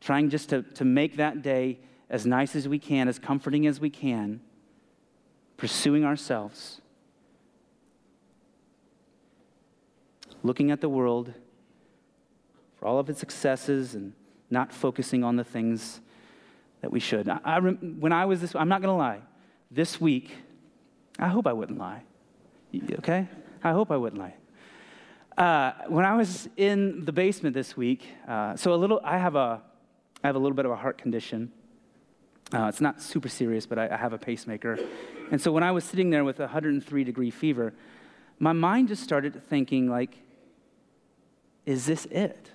trying 0.00 0.30
just 0.30 0.48
to, 0.48 0.62
to 0.62 0.86
make 0.86 1.16
that 1.16 1.42
day 1.42 1.80
as 2.08 2.24
nice 2.24 2.56
as 2.56 2.66
we 2.66 2.78
can, 2.78 3.08
as 3.08 3.18
comforting 3.18 3.66
as 3.66 3.78
we 3.78 3.90
can, 3.90 4.40
pursuing 5.58 6.02
ourselves, 6.02 6.80
looking 10.42 10.70
at 10.70 10.80
the 10.80 10.88
world 10.88 11.32
for 12.78 12.86
all 12.86 12.98
of 12.98 13.08
its 13.08 13.20
successes 13.20 13.94
and 13.94 14.12
not 14.50 14.72
focusing 14.72 15.24
on 15.24 15.36
the 15.36 15.44
things 15.44 16.00
that 16.80 16.90
we 16.90 17.00
should. 17.00 17.28
I, 17.28 17.38
I, 17.44 17.58
when 17.60 18.12
I 18.12 18.24
was 18.26 18.40
this, 18.40 18.54
I'm 18.54 18.68
not 18.68 18.82
going 18.82 18.92
to 18.92 18.98
lie, 18.98 19.20
this 19.70 20.00
week, 20.00 20.32
I 21.18 21.28
hope 21.28 21.46
I 21.46 21.52
wouldn't 21.52 21.78
lie. 21.78 22.02
Okay? 22.98 23.28
I 23.62 23.70
hope 23.72 23.90
I 23.90 23.96
wouldn't 23.96 24.20
lie. 24.20 24.34
Uh, 25.36 25.72
when 25.88 26.04
I 26.04 26.14
was 26.14 26.48
in 26.56 27.04
the 27.04 27.12
basement 27.12 27.54
this 27.54 27.76
week, 27.76 28.06
uh, 28.28 28.56
so 28.56 28.74
a 28.74 28.76
little, 28.76 29.00
I 29.02 29.16
have 29.16 29.34
a, 29.34 29.62
I 30.22 30.26
have 30.26 30.36
a 30.36 30.38
little 30.38 30.56
bit 30.56 30.66
of 30.66 30.72
a 30.72 30.76
heart 30.76 30.98
condition. 30.98 31.50
Uh, 32.52 32.66
it's 32.66 32.82
not 32.82 33.00
super 33.00 33.28
serious, 33.28 33.64
but 33.64 33.78
I, 33.78 33.88
I, 33.88 33.96
have 33.96 34.12
a 34.12 34.18
pacemaker. 34.18 34.78
And 35.30 35.40
so 35.40 35.50
when 35.50 35.62
I 35.62 35.70
was 35.70 35.84
sitting 35.84 36.10
there 36.10 36.22
with 36.22 36.38
a 36.38 36.42
103 36.42 37.04
degree 37.04 37.30
fever, 37.30 37.72
my 38.38 38.52
mind 38.52 38.88
just 38.88 39.02
started 39.02 39.40
thinking, 39.48 39.88
like, 39.88 40.18
is 41.66 41.86
this 41.86 42.06
it? 42.06 42.50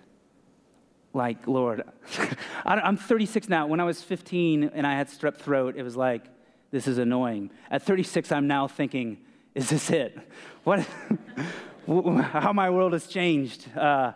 Like, 1.14 1.48
Lord, 1.48 1.84
I'm 2.66 2.98
36 2.98 3.50
now. 3.50 3.68
When 3.68 3.80
I 3.80 3.84
was 3.84 4.02
15 4.02 4.72
and 4.74 4.86
I 4.86 4.96
had 4.96 5.08
strep 5.08 5.38
throat, 5.38 5.76
it 5.78 5.84
was 5.84 5.96
like, 5.96 6.26
this 6.72 6.88
is 6.88 6.98
annoying. 6.98 7.50
At 7.72 7.84
36, 7.84 8.32
I'm 8.32 8.48
now 8.48 8.68
thinking, 8.68 9.18
is 9.56 9.70
this 9.70 9.90
it? 9.90 10.18
What, 10.64 10.86
how 11.88 12.52
my 12.52 12.70
world 12.70 12.92
has 12.92 13.08
changed. 13.08 13.70
Uh, 13.74 14.12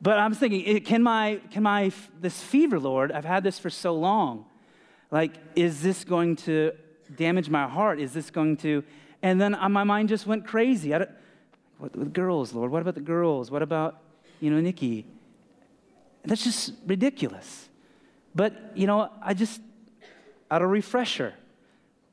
but 0.00 0.20
I'm 0.20 0.32
thinking, 0.32 0.80
can 0.82 1.02
my, 1.02 1.40
can 1.50 1.64
my, 1.64 1.90
this 2.20 2.40
fever, 2.40 2.78
Lord, 2.78 3.10
I've 3.10 3.24
had 3.24 3.42
this 3.42 3.58
for 3.58 3.70
so 3.70 3.92
long. 3.92 4.44
Like, 5.10 5.32
is 5.56 5.82
this 5.82 6.04
going 6.04 6.36
to 6.36 6.70
damage 7.16 7.50
my 7.50 7.66
heart? 7.66 7.98
Is 7.98 8.12
this 8.12 8.30
going 8.30 8.56
to, 8.58 8.84
and 9.20 9.40
then 9.40 9.56
uh, 9.56 9.68
my 9.68 9.82
mind 9.82 10.08
just 10.08 10.28
went 10.28 10.46
crazy. 10.46 10.94
I 10.94 11.06
what, 11.78 11.92
the 11.92 12.04
girls, 12.04 12.52
Lord? 12.52 12.70
What 12.70 12.82
about 12.82 12.94
the 12.94 13.00
girls? 13.00 13.50
What 13.50 13.62
about, 13.62 14.00
you 14.40 14.50
know, 14.50 14.60
Nikki? 14.60 15.06
That's 16.24 16.44
just 16.44 16.74
ridiculous. 16.86 17.68
But, 18.34 18.54
you 18.74 18.86
know, 18.86 19.10
I 19.22 19.34
just, 19.34 19.60
out 20.50 20.62
of 20.62 20.70
refresher, 20.70 21.34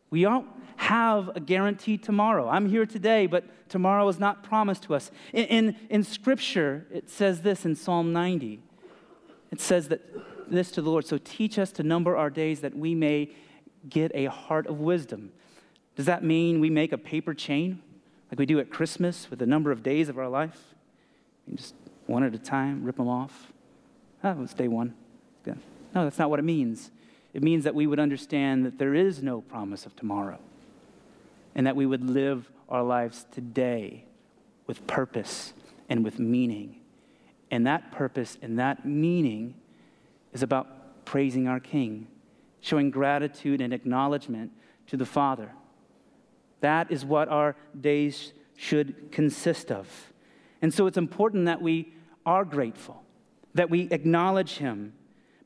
we 0.10 0.22
don't 0.22 0.48
have 0.78 1.30
a 1.36 1.40
guaranteed 1.40 2.04
tomorrow. 2.04 2.48
I'm 2.48 2.70
here 2.70 2.86
today, 2.86 3.28
but 3.28 3.44
tomorrow 3.70 4.08
is 4.08 4.20
not 4.20 4.44
promised 4.44 4.84
to 4.84 4.96
us. 4.96 5.12
In, 5.34 5.46
in, 5.46 5.76
in 5.90 6.04
Scripture, 6.04 6.86
it 6.92 7.10
says 7.10 7.42
this 7.42 7.66
in 7.66 7.76
Psalm 7.76 8.14
90. 8.14 8.62
It 9.52 9.62
says 9.62 9.90
that 9.90 10.02
this 10.50 10.72
to 10.72 10.82
the 10.82 10.90
Lord. 10.90 11.06
So 11.06 11.18
teach 11.18 11.60
us 11.60 11.72
to 11.74 11.84
number 11.84 12.16
our 12.16 12.30
days 12.30 12.62
that 12.62 12.76
we 12.76 12.96
may 12.96 13.30
get 13.90 14.12
a 14.14 14.26
heart 14.26 14.68
of 14.68 14.80
wisdom. 14.80 15.32
Does 15.96 16.06
that 16.06 16.24
mean 16.24 16.60
we 16.60 16.70
make 16.70 16.92
a 16.92 16.98
paper 16.98 17.34
chain 17.34 17.82
like 18.32 18.40
we 18.40 18.46
do 18.46 18.60
at 18.60 18.70
Christmas 18.70 19.30
with 19.30 19.40
the 19.40 19.46
number 19.46 19.72
of 19.72 19.84
days 19.84 20.10
of 20.10 20.18
our 20.18 20.30
life? 20.30 20.76
Just 21.54 21.76
one 22.08 22.24
at 22.24 22.34
a 22.34 22.40
time, 22.40 22.84
rip 22.84 22.98
them 22.98 23.08
off. 23.08 23.52
Oh, 24.24 24.34
was 24.34 24.54
day 24.54 24.68
one. 24.68 24.94
Good. 25.44 25.60
No, 25.94 26.04
that's 26.04 26.20
not 26.20 26.30
what 26.30 26.40
it 26.40 26.44
means. 26.44 26.92
It 27.34 27.44
means 27.44 27.64
that 27.66 27.76
we 27.76 27.88
would 27.88 28.00
understand 28.00 28.66
that 28.66 28.80
there 28.80 28.96
is 28.96 29.22
no 29.22 29.42
promise 29.42 29.86
of 29.86 29.96
tomorrow 29.96 30.40
and 31.56 31.68
that 31.68 31.76
we 31.76 31.86
would 31.86 32.04
live 32.10 32.50
our 32.70 32.84
lives 32.84 33.26
today 33.32 34.06
with 34.66 34.86
purpose 34.88 35.54
and 35.90 36.04
with 36.04 36.20
meaning. 36.20 36.78
And 37.52 37.66
that 37.68 37.92
purpose 37.92 38.38
and 38.42 38.60
that 38.60 38.86
meaning 38.86 39.56
is 40.34 40.44
about 40.44 41.06
praising 41.06 41.48
our 41.48 41.60
King, 41.60 42.08
showing 42.60 42.92
gratitude 42.92 43.62
and 43.62 43.74
acknowledgement 43.74 44.52
to 44.88 44.98
the 44.98 45.06
Father. 45.06 45.52
That 46.62 46.92
is 46.92 47.06
what 47.06 47.30
our 47.30 47.56
days 47.80 48.34
should 48.56 49.12
consist 49.12 49.72
of. 49.72 50.12
And 50.62 50.74
so 50.74 50.88
it's 50.88 50.98
important 50.98 51.46
that 51.46 51.62
we 51.62 51.94
are 52.28 52.46
grateful, 52.46 53.02
that 53.56 53.72
we 53.72 53.88
acknowledge 53.90 54.58
Him, 54.58 54.94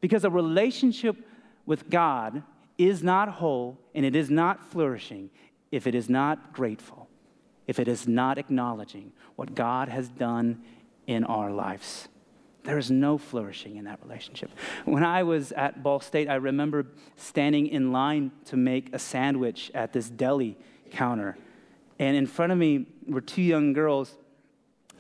because 0.02 0.26
a 0.26 0.30
relationship 0.30 1.15
with 1.65 1.89
God 1.89 2.44
is 2.78 3.04
not 3.04 3.30
whole 3.30 3.78
and 3.94 4.04
it 4.04 4.15
is 4.15 4.32
not 4.32 4.65
flourishing 4.65 5.30
if 5.72 5.86
it 5.86 5.94
is 5.94 6.10
not 6.10 6.52
grateful, 6.52 7.08
if 7.67 7.80
it 7.80 7.88
is 7.88 8.08
not 8.08 8.38
acknowledging 8.38 9.13
what 9.36 9.54
God 9.54 9.88
has 9.88 10.10
done 10.10 10.63
in 11.06 11.24
our 11.24 11.52
lives. 11.52 12.10
There 12.63 12.78
is 12.78 12.91
no 12.91 13.17
flourishing 13.17 13.78
in 13.78 13.86
that 13.86 14.00
relationship. 14.04 14.52
When 14.86 15.04
I 15.04 15.24
was 15.24 15.52
at 15.52 15.82
Ball 15.82 16.00
State, 16.00 16.28
I 16.30 16.36
remember 16.36 16.88
standing 17.15 17.67
in 17.67 17.91
line 17.91 18.32
to 18.46 18.58
make 18.58 18.94
a 18.94 19.00
sandwich 19.00 19.72
at 19.74 19.94
this 19.94 20.10
deli 20.10 20.58
counter. 20.91 21.38
And 22.00 22.15
in 22.17 22.28
front 22.28 22.52
of 22.52 22.58
me 22.58 22.88
were 23.08 23.22
two 23.22 23.41
young 23.41 23.74
girls, 23.74 24.17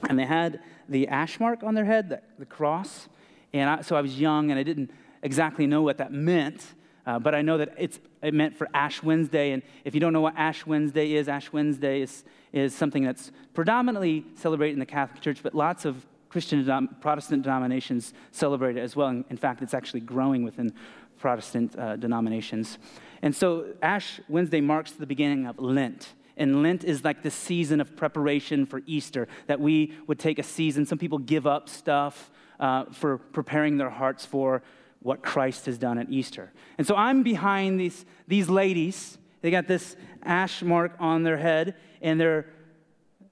and 0.09 0.17
they 0.17 0.25
had 0.25 0.61
the 0.89 1.07
ash 1.07 1.39
mark 1.39 1.63
on 1.63 1.75
their 1.75 1.85
head, 1.85 2.09
the, 2.09 2.21
the 2.39 2.45
cross. 2.45 3.07
And 3.53 3.69
I, 3.69 3.81
so 3.81 3.95
I 3.95 4.01
was 4.01 4.19
young, 4.19 4.51
and 4.51 4.59
I 4.59 4.63
didn't 4.63 4.91
exactly 5.23 5.67
know 5.67 5.81
what 5.81 5.97
that 5.97 6.11
meant. 6.11 6.65
Uh, 7.05 7.17
but 7.19 7.33
I 7.33 7.41
know 7.41 7.57
that 7.57 7.73
it's, 7.77 7.99
it 8.21 8.33
meant 8.33 8.55
for 8.55 8.67
Ash 8.73 9.01
Wednesday. 9.01 9.51
And 9.51 9.63
if 9.85 9.93
you 9.93 9.99
don't 9.99 10.13
know 10.13 10.21
what 10.21 10.37
Ash 10.37 10.65
Wednesday 10.65 11.13
is, 11.13 11.27
Ash 11.27 11.51
Wednesday 11.51 12.01
is, 12.01 12.23
is 12.53 12.75
something 12.75 13.03
that's 13.03 13.31
predominantly 13.53 14.25
celebrated 14.35 14.73
in 14.73 14.79
the 14.79 14.85
Catholic 14.85 15.21
Church, 15.21 15.41
but 15.41 15.55
lots 15.55 15.85
of 15.85 16.05
Christian 16.29 16.87
Protestant 17.01 17.43
denominations 17.43 18.13
celebrate 18.31 18.77
it 18.77 18.81
as 18.81 18.95
well. 18.95 19.09
In 19.09 19.37
fact, 19.37 19.61
it's 19.61 19.73
actually 19.73 19.99
growing 20.01 20.43
within 20.43 20.73
Protestant 21.17 21.77
uh, 21.77 21.97
denominations. 21.97 22.77
And 23.21 23.35
so 23.35 23.73
Ash 23.81 24.21
Wednesday 24.29 24.61
marks 24.61 24.91
the 24.91 25.05
beginning 25.05 25.45
of 25.45 25.59
Lent. 25.59 26.13
And 26.37 26.63
Lent 26.63 26.83
is 26.83 27.03
like 27.03 27.23
the 27.23 27.31
season 27.31 27.81
of 27.81 27.95
preparation 27.95 28.65
for 28.65 28.81
Easter, 28.85 29.27
that 29.47 29.59
we 29.59 29.93
would 30.07 30.19
take 30.19 30.39
a 30.39 30.43
season. 30.43 30.85
Some 30.85 30.97
people 30.97 31.19
give 31.19 31.45
up 31.45 31.69
stuff 31.69 32.31
uh, 32.59 32.85
for 32.91 33.17
preparing 33.17 33.77
their 33.77 33.89
hearts 33.89 34.25
for 34.25 34.63
what 35.01 35.23
Christ 35.23 35.65
has 35.65 35.77
done 35.77 35.97
at 35.97 36.09
Easter. 36.09 36.51
And 36.77 36.85
so 36.85 36.95
I'm 36.95 37.23
behind 37.23 37.79
these, 37.79 38.05
these 38.27 38.49
ladies. 38.49 39.17
They 39.41 39.49
got 39.49 39.67
this 39.67 39.95
ash 40.23 40.61
mark 40.61 40.93
on 40.99 41.23
their 41.23 41.37
head, 41.37 41.75
and 42.01 42.19
they're, 42.19 42.45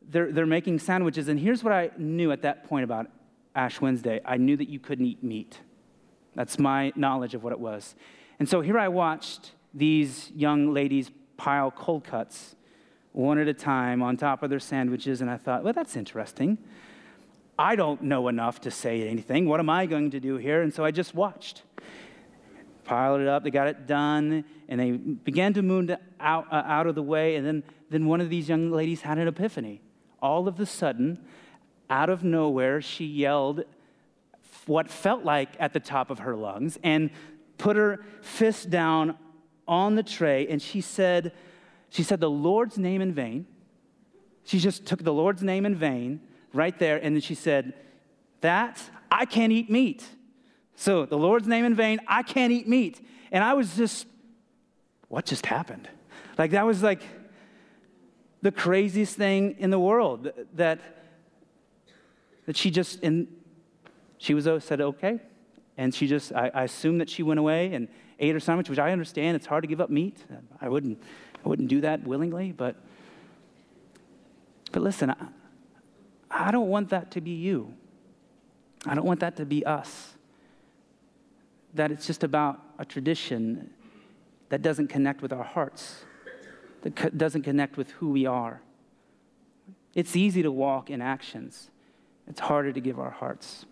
they're, 0.09 0.31
they're 0.31 0.45
making 0.47 0.79
sandwiches. 0.79 1.27
And 1.27 1.39
here's 1.39 1.63
what 1.63 1.73
I 1.73 1.91
knew 1.97 2.31
at 2.31 2.41
that 2.41 2.63
point 2.63 2.83
about 2.83 3.07
Ash 3.55 3.79
Wednesday 3.81 4.19
I 4.25 4.37
knew 4.37 4.57
that 4.57 4.69
you 4.69 4.79
couldn't 4.79 5.05
eat 5.05 5.23
meat. 5.23 5.59
That's 6.35 6.57
my 6.57 6.91
knowledge 6.95 7.33
of 7.33 7.43
what 7.43 7.53
it 7.53 7.59
was. 7.59 7.95
And 8.39 8.47
so 8.47 8.61
here 8.61 8.79
I 8.79 8.87
watched 8.87 9.51
these 9.73 10.31
young 10.31 10.73
ladies 10.73 11.11
pile 11.37 11.71
cold 11.71 12.03
cuts 12.03 12.55
one 13.11 13.37
at 13.39 13.47
a 13.47 13.53
time 13.53 14.01
on 14.01 14.17
top 14.17 14.43
of 14.43 14.49
their 14.49 14.59
sandwiches, 14.59 15.21
and 15.21 15.29
I 15.29 15.37
thought, 15.37 15.63
well, 15.63 15.73
that's 15.73 15.95
interesting. 15.95 16.57
I 17.57 17.75
don't 17.75 18.03
know 18.03 18.27
enough 18.27 18.61
to 18.61 18.71
say 18.71 19.07
anything. 19.07 19.47
What 19.47 19.59
am 19.59 19.69
I 19.69 19.85
going 19.85 20.11
to 20.11 20.19
do 20.19 20.37
here? 20.37 20.61
And 20.61 20.73
so 20.73 20.85
I 20.85 20.91
just 20.91 21.13
watched. 21.13 21.63
Piled 22.85 23.21
it 23.21 23.27
up, 23.27 23.43
they 23.43 23.51
got 23.51 23.67
it 23.67 23.85
done, 23.85 24.45
and 24.67 24.79
they 24.79 24.91
began 24.91 25.53
to 25.53 25.61
move 25.61 25.91
out, 26.19 26.47
uh, 26.51 26.63
out 26.65 26.87
of 26.87 26.95
the 26.95 27.03
way. 27.03 27.35
And 27.35 27.45
then, 27.45 27.63
then 27.89 28.05
one 28.05 28.21
of 28.21 28.29
these 28.29 28.47
young 28.47 28.71
ladies 28.71 29.01
had 29.01 29.17
an 29.17 29.27
epiphany. 29.27 29.81
All 30.21 30.47
of 30.47 30.59
a 30.59 30.65
sudden, 30.65 31.19
out 31.89 32.09
of 32.09 32.23
nowhere, 32.23 32.81
she 32.81 33.05
yelled 33.05 33.63
what 34.65 34.89
felt 34.89 35.23
like 35.23 35.49
at 35.59 35.73
the 35.73 35.79
top 35.79 36.09
of 36.09 36.19
her 36.19 36.35
lungs 36.35 36.77
and 36.83 37.09
put 37.57 37.75
her 37.75 37.99
fist 38.21 38.69
down 38.69 39.17
on 39.67 39.95
the 39.95 40.03
tray 40.03 40.47
and 40.47 40.61
she 40.61 40.81
said, 40.81 41.31
she 41.89 42.03
said 42.03 42.19
the 42.19 42.29
Lord's 42.29 42.77
name 42.77 43.01
in 43.01 43.13
vain. 43.13 43.45
She 44.43 44.59
just 44.59 44.85
took 44.85 45.03
the 45.03 45.13
Lord's 45.13 45.43
name 45.43 45.65
in 45.65 45.75
vain 45.75 46.21
right 46.53 46.77
there. 46.79 46.97
And 46.97 47.15
then 47.15 47.21
she 47.21 47.35
said, 47.35 47.73
That, 48.41 48.81
I 49.11 49.25
can't 49.25 49.51
eat 49.51 49.69
meat. 49.69 50.07
So 50.75 51.05
the 51.05 51.17
Lord's 51.17 51.47
name 51.47 51.65
in 51.65 51.75
vain, 51.75 51.99
I 52.07 52.23
can't 52.23 52.51
eat 52.51 52.67
meat. 52.67 53.05
And 53.31 53.43
I 53.43 53.53
was 53.53 53.75
just, 53.75 54.07
what 55.09 55.25
just 55.25 55.45
happened? 55.45 55.89
Like, 56.37 56.51
that 56.51 56.65
was 56.65 56.81
like 56.81 57.01
the 58.41 58.51
craziest 58.51 59.17
thing 59.17 59.55
in 59.59 59.71
the 59.71 59.79
world 59.79 60.31
that, 60.55 60.79
that 62.45 62.55
she 62.55 62.71
just, 62.71 63.03
and 63.03 63.27
she 64.17 64.33
was 64.33 64.47
uh, 64.47 64.59
said, 64.59 64.79
okay. 64.79 65.19
And 65.77 65.93
she 65.93 66.07
just, 66.07 66.33
I, 66.33 66.51
I 66.53 66.65
that 66.65 67.09
she 67.09 67.23
went 67.23 67.39
away 67.39 67.73
and 67.73 67.87
ate 68.19 68.33
her 68.33 68.39
sandwich, 68.39 68.69
which 68.69 68.79
I 68.79 68.91
understand. 68.91 69.35
It's 69.35 69.45
hard 69.45 69.63
to 69.63 69.67
give 69.67 69.81
up 69.81 69.89
meat. 69.89 70.23
I 70.61 70.69
wouldn't, 70.69 71.01
I 71.43 71.49
wouldn't 71.49 71.69
do 71.69 71.81
that 71.81 72.05
willingly, 72.05 72.51
but, 72.51 72.75
but 74.71 74.81
listen, 74.81 75.09
I, 75.09 75.15
I 76.29 76.51
don't 76.51 76.67
want 76.69 76.89
that 76.89 77.11
to 77.11 77.21
be 77.21 77.31
you. 77.31 77.73
I 78.85 78.95
don't 78.95 79.05
want 79.05 79.19
that 79.21 79.35
to 79.37 79.45
be 79.45 79.65
us. 79.65 80.13
That 81.73 81.91
it's 81.91 82.07
just 82.07 82.23
about 82.23 82.59
a 82.77 82.85
tradition 82.85 83.69
that 84.49 84.61
doesn't 84.61 84.87
connect 84.87 85.21
with 85.21 85.31
our 85.31 85.43
hearts, 85.43 86.03
that 86.81 86.95
co- 86.95 87.09
doesn't 87.09 87.43
connect 87.43 87.77
with 87.77 87.91
who 87.91 88.09
we 88.09 88.25
are. 88.25 88.61
It's 89.93 90.15
easy 90.15 90.41
to 90.43 90.51
walk 90.51 90.89
in 90.89 91.01
actions, 91.01 91.69
it's 92.27 92.39
harder 92.39 92.71
to 92.71 92.79
give 92.79 92.99
our 92.99 93.11
hearts. 93.11 93.65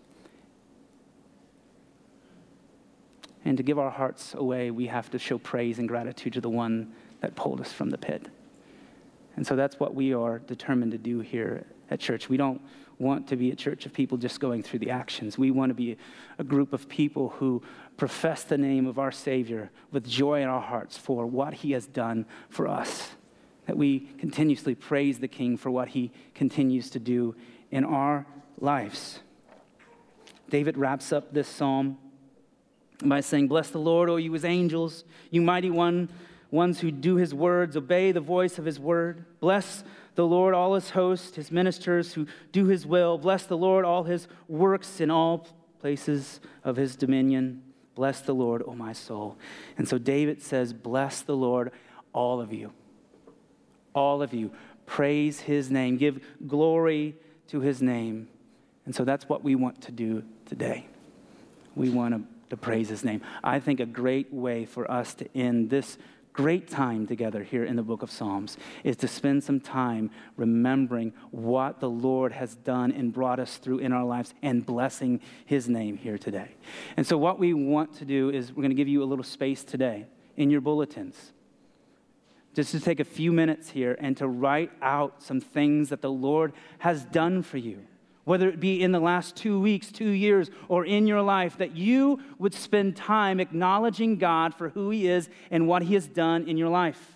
And 3.46 3.56
to 3.56 3.64
give 3.64 3.80
our 3.80 3.92
hearts 3.92 4.34
away, 4.34 4.72
we 4.72 4.88
have 4.88 5.10
to 5.12 5.20
show 5.20 5.38
praise 5.38 5.80
and 5.80 5.88
gratitude 5.88 6.34
to 6.34 6.42
the 6.42 6.50
one 6.50 6.92
that 7.22 7.36
pulled 7.36 7.62
us 7.62 7.72
from 7.72 7.90
the 7.90 7.98
pit. 7.98 8.28
And 9.36 9.46
so 9.46 9.56
that's 9.56 9.80
what 9.80 9.94
we 9.94 10.14
are 10.14 10.40
determined 10.40 10.92
to 10.92 10.98
do 10.98 11.20
here 11.20 11.66
at 11.90 12.00
church. 12.00 12.28
We 12.30 12.38
don't 12.38 12.62
want 13.00 13.28
to 13.28 13.36
be 13.36 13.52
a 13.52 13.56
church 13.56 13.86
of 13.86 13.94
people 13.94 14.18
just 14.18 14.40
going 14.40 14.64
through 14.64 14.80
the 14.80 14.90
actions. 14.90 15.38
We 15.38 15.52
want 15.52 15.70
to 15.70 15.76
be 15.76 15.98
a 16.40 16.44
group 16.44 16.74
of 16.74 16.90
people 16.90 17.30
who 17.30 17.62
profess 17.96 18.44
the 18.44 18.58
name 18.58 18.88
of 18.88 18.98
our 18.98 19.12
Savior 19.12 19.70
with 19.92 20.08
joy 20.08 20.42
in 20.42 20.48
our 20.48 20.62
hearts 20.62 20.98
for 20.98 21.26
what 21.26 21.54
He 21.54 21.72
has 21.74 21.86
done 21.86 22.26
for 22.50 22.68
us. 22.68 23.12
That 23.68 23.78
we 23.78 24.00
continuously 24.18 24.74
praise 24.74 25.20
the 25.20 25.28
King 25.28 25.58
for 25.58 25.70
what 25.70 25.90
He 25.90 26.12
continues 26.34 26.90
to 26.92 27.00
do 27.00 27.36
in 27.70 27.84
our 27.84 28.26
lives. 28.60 29.20
David 30.50 30.78
wraps 30.78 31.12
up 31.12 31.34
this 31.34 31.48
psalm 31.48 31.98
by 33.04 33.20
saying, 33.20 33.48
Bless 33.48 33.70
the 33.70 33.80
Lord, 33.80 34.10
O 34.10 34.16
you 34.16 34.32
his 34.34 34.46
angels, 34.46 35.04
you 35.30 35.42
mighty 35.42 35.70
one, 35.70 36.10
ones 36.52 36.80
who 36.80 36.92
do 36.92 37.16
his 37.16 37.34
words, 37.34 37.76
obey 37.76 38.12
the 38.12 38.22
voice 38.22 38.58
of 38.58 38.66
his 38.66 38.80
word. 38.80 39.26
Bless 39.40 39.84
the 40.16 40.26
Lord, 40.26 40.54
all 40.54 40.76
his 40.76 40.92
hosts, 40.92 41.36
his 41.36 41.52
ministers 41.52 42.14
who 42.14 42.26
do 42.52 42.66
his 42.66 42.86
will. 42.86 43.18
Bless 43.18 43.46
the 43.46 43.58
Lord, 43.58 43.86
all 43.86 44.04
his 44.04 44.28
works 44.48 45.00
in 45.00 45.12
all 45.12 45.48
places 45.80 46.40
of 46.64 46.76
his 46.76 46.96
dominion. 46.96 47.62
Bless 47.96 48.22
the 48.22 48.34
Lord, 48.34 48.64
O 48.66 48.74
my 48.74 48.94
soul. 48.94 49.38
And 49.78 49.88
so 49.88 49.98
David 49.98 50.42
says, 50.42 50.74
Bless 50.74 51.22
the 51.22 51.36
Lord, 51.36 51.72
all 52.14 52.40
of 52.42 52.54
you. 52.54 52.72
All 53.94 54.22
of 54.22 54.34
you. 54.34 54.52
Praise 54.86 55.42
his 55.42 55.70
name. 55.70 55.98
Give 55.98 56.24
glory 56.48 57.16
to 57.50 57.60
his 57.60 57.82
name. 57.82 58.28
And 58.86 58.96
so 58.96 59.04
that's 59.04 59.28
what 59.28 59.44
we 59.44 59.56
want 59.56 59.82
to 59.84 59.92
do 59.92 60.24
today. 60.46 60.86
We 61.76 61.90
want 61.90 62.16
to, 62.16 62.22
to 62.50 62.58
praise 62.58 62.90
his 62.90 63.04
name. 63.04 63.22
I 63.44 63.60
think 63.60 63.80
a 63.80 63.86
great 63.86 64.34
way 64.34 64.66
for 64.66 64.90
us 64.90 65.14
to 65.16 65.38
end 65.38 65.70
this 65.70 65.98
great 66.38 66.68
time 66.70 67.08
together 67.08 67.42
here 67.42 67.64
in 67.64 67.76
the 67.76 67.82
book 67.82 68.04
of 68.04 68.12
Psalms 68.12 68.58
is 68.84 68.96
to 68.98 69.08
spend 69.08 69.44
some 69.44 69.60
time 69.60 70.12
remembering 70.36 71.12
what 71.32 71.80
the 71.80 71.90
Lord 71.90 72.32
has 72.32 72.56
done 72.58 72.92
and 72.92 73.12
brought 73.12 73.40
us 73.40 73.58
through 73.58 73.80
in 73.80 73.92
our 73.92 74.06
lives 74.06 74.36
and 74.44 74.64
blessing 74.64 75.20
his 75.48 75.68
name 75.68 75.98
here 75.98 76.20
today. 76.20 76.52
And 76.96 77.08
so, 77.08 77.18
what 77.18 77.40
we 77.40 77.56
want 77.56 77.96
to 77.96 78.06
do 78.06 78.30
is 78.30 78.52
we're 78.52 78.62
going 78.62 78.70
to 78.70 78.76
give 78.76 78.88
you 78.88 79.02
a 79.02 79.06
little 79.06 79.24
space 79.24 79.64
today 79.64 80.06
in 80.36 80.52
your 80.52 80.62
bulletins. 80.62 81.34
Just 82.54 82.70
to 82.70 82.80
take 82.80 83.00
a 83.00 83.06
few 83.06 83.34
minutes 83.34 83.72
here 83.72 83.98
and 84.00 84.16
to 84.18 84.28
write 84.28 84.72
out 84.80 85.24
some 85.24 85.42
things 85.42 85.90
that 85.90 86.04
the 86.04 86.12
Lord 86.12 86.54
has 86.78 87.04
done 87.06 87.42
for 87.42 87.58
you 87.58 87.80
whether 88.28 88.50
it 88.50 88.60
be 88.60 88.84
in 88.84 88.92
the 88.92 89.00
last 89.00 89.38
two 89.38 89.58
weeks, 89.58 89.90
two 89.90 90.10
years, 90.10 90.52
or 90.68 90.84
in 90.84 91.08
your 91.08 91.22
life, 91.22 91.58
that 91.60 91.78
you 91.78 92.20
would 92.38 92.54
spend 92.54 92.94
time 92.94 93.40
acknowledging 93.40 94.18
God 94.18 94.54
for 94.54 94.68
who 94.68 94.90
He 94.90 95.08
is 95.08 95.30
and 95.50 95.66
what 95.66 95.82
He 95.82 95.94
has 95.94 96.08
done 96.08 96.46
in 96.46 96.58
your 96.58 96.68
life. 96.68 97.16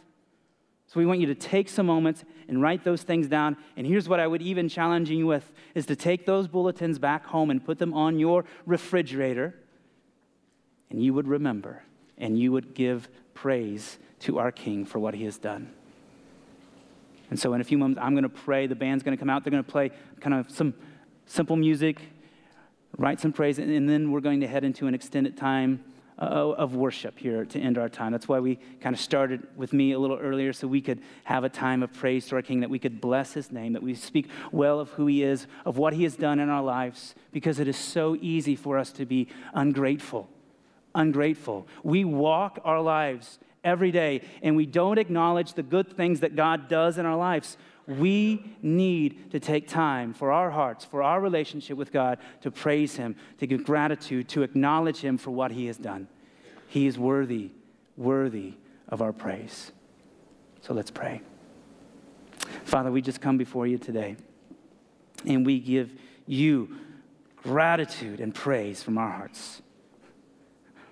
So 0.87 1.01
we 1.01 1.05
want 1.05 1.19
you 1.19 1.25
to 1.25 1.35
take 1.35 1.67
some 1.67 1.85
moments 1.85 2.23
and 2.47 2.61
write 2.61 2.85
those 2.85 3.03
things 3.03 3.27
down. 3.27 3.57
And 3.75 3.85
here's 3.85 4.07
what 4.07 4.21
I 4.21 4.27
would 4.27 4.41
even 4.41 4.69
challenge 4.69 5.09
you 5.09 5.27
with 5.27 5.51
is 5.75 5.85
to 5.87 5.97
take 5.97 6.25
those 6.25 6.47
bulletins 6.47 6.97
back 6.97 7.25
home 7.25 7.49
and 7.49 7.61
put 7.61 7.77
them 7.77 7.93
on 7.93 8.17
your 8.17 8.45
refrigerator. 8.65 9.53
And 10.89 11.03
you 11.03 11.13
would 11.13 11.27
remember 11.27 11.83
and 12.17 12.39
you 12.39 12.53
would 12.53 12.73
give 12.73 13.09
praise 13.33 13.99
to 14.19 14.39
our 14.39 14.53
King 14.53 14.85
for 14.85 14.99
what 14.99 15.13
he 15.13 15.25
has 15.25 15.37
done. 15.37 15.73
And 17.29 17.37
so 17.37 17.53
in 17.53 17.59
a 17.59 17.65
few 17.65 17.77
moments, 17.77 17.99
I'm 18.01 18.13
going 18.13 18.23
to 18.23 18.29
pray. 18.29 18.67
The 18.67 18.75
band's 18.75 19.03
going 19.03 19.17
to 19.17 19.19
come 19.19 19.29
out. 19.29 19.43
They're 19.43 19.51
going 19.51 19.63
to 19.63 19.71
play 19.71 19.91
kind 20.21 20.33
of 20.33 20.49
some 20.49 20.73
simple 21.31 21.55
music, 21.55 22.01
write 22.97 23.19
some 23.21 23.31
praise, 23.31 23.57
and 23.57 23.89
then 23.89 24.11
we're 24.11 24.19
going 24.19 24.41
to 24.41 24.47
head 24.47 24.65
into 24.65 24.87
an 24.87 24.93
extended 24.93 25.37
time 25.37 25.81
uh, 26.19 26.25
of 26.25 26.75
worship 26.75 27.17
here 27.17 27.45
to 27.45 27.57
end 27.57 27.77
our 27.77 27.87
time. 27.87 28.11
That's 28.11 28.27
why 28.27 28.41
we 28.41 28.59
kind 28.81 28.93
of 28.93 28.99
started 28.99 29.47
with 29.55 29.71
me 29.71 29.93
a 29.93 29.99
little 29.99 30.17
earlier 30.17 30.51
so 30.51 30.67
we 30.67 30.81
could 30.81 31.01
have 31.23 31.45
a 31.45 31.49
time 31.49 31.83
of 31.83 31.93
praise 31.93 32.27
to 32.27 32.35
our 32.35 32.41
King, 32.41 32.59
that 32.59 32.69
we 32.69 32.79
could 32.79 32.99
bless 32.99 33.31
his 33.31 33.49
name, 33.49 33.73
that 33.73 33.81
we 33.81 33.95
speak 33.95 34.27
well 34.51 34.81
of 34.81 34.89
who 34.89 35.07
he 35.07 35.23
is, 35.23 35.47
of 35.65 35.77
what 35.77 35.93
he 35.93 36.03
has 36.03 36.17
done 36.17 36.39
in 36.39 36.49
our 36.49 36.61
lives, 36.61 37.15
because 37.31 37.59
it 37.59 37.67
is 37.67 37.77
so 37.77 38.17
easy 38.19 38.57
for 38.57 38.77
us 38.77 38.91
to 38.91 39.05
be 39.05 39.29
ungrateful. 39.53 40.29
Ungrateful. 40.93 41.65
We 41.81 42.03
walk 42.03 42.59
our 42.65 42.81
lives 42.81 43.39
every 43.63 43.91
day 43.91 44.21
and 44.41 44.57
we 44.57 44.65
don't 44.65 44.97
acknowledge 44.97 45.53
the 45.53 45.63
good 45.63 45.95
things 45.95 46.19
that 46.19 46.35
God 46.35 46.67
does 46.67 46.97
in 46.97 47.05
our 47.05 47.15
lives. 47.15 47.55
We 47.99 48.55
need 48.61 49.31
to 49.31 49.39
take 49.39 49.67
time 49.67 50.13
for 50.13 50.31
our 50.31 50.49
hearts, 50.49 50.85
for 50.85 51.03
our 51.03 51.19
relationship 51.19 51.77
with 51.77 51.91
God, 51.91 52.19
to 52.41 52.51
praise 52.51 52.95
Him, 52.95 53.15
to 53.39 53.47
give 53.47 53.63
gratitude, 53.63 54.29
to 54.29 54.43
acknowledge 54.43 54.99
Him 54.99 55.17
for 55.17 55.31
what 55.31 55.51
He 55.51 55.65
has 55.67 55.77
done. 55.77 56.07
He 56.67 56.87
is 56.87 56.97
worthy, 56.97 57.51
worthy 57.97 58.53
of 58.87 59.01
our 59.01 59.11
praise. 59.11 59.71
So 60.61 60.73
let's 60.73 60.91
pray. 60.91 61.21
Father, 62.63 62.91
we 62.91 63.01
just 63.01 63.21
come 63.21 63.37
before 63.37 63.67
you 63.67 63.77
today 63.77 64.15
and 65.25 65.45
we 65.45 65.59
give 65.59 65.91
you 66.27 66.77
gratitude 67.37 68.19
and 68.19 68.33
praise 68.33 68.83
from 68.83 68.97
our 68.97 69.09
hearts 69.09 69.60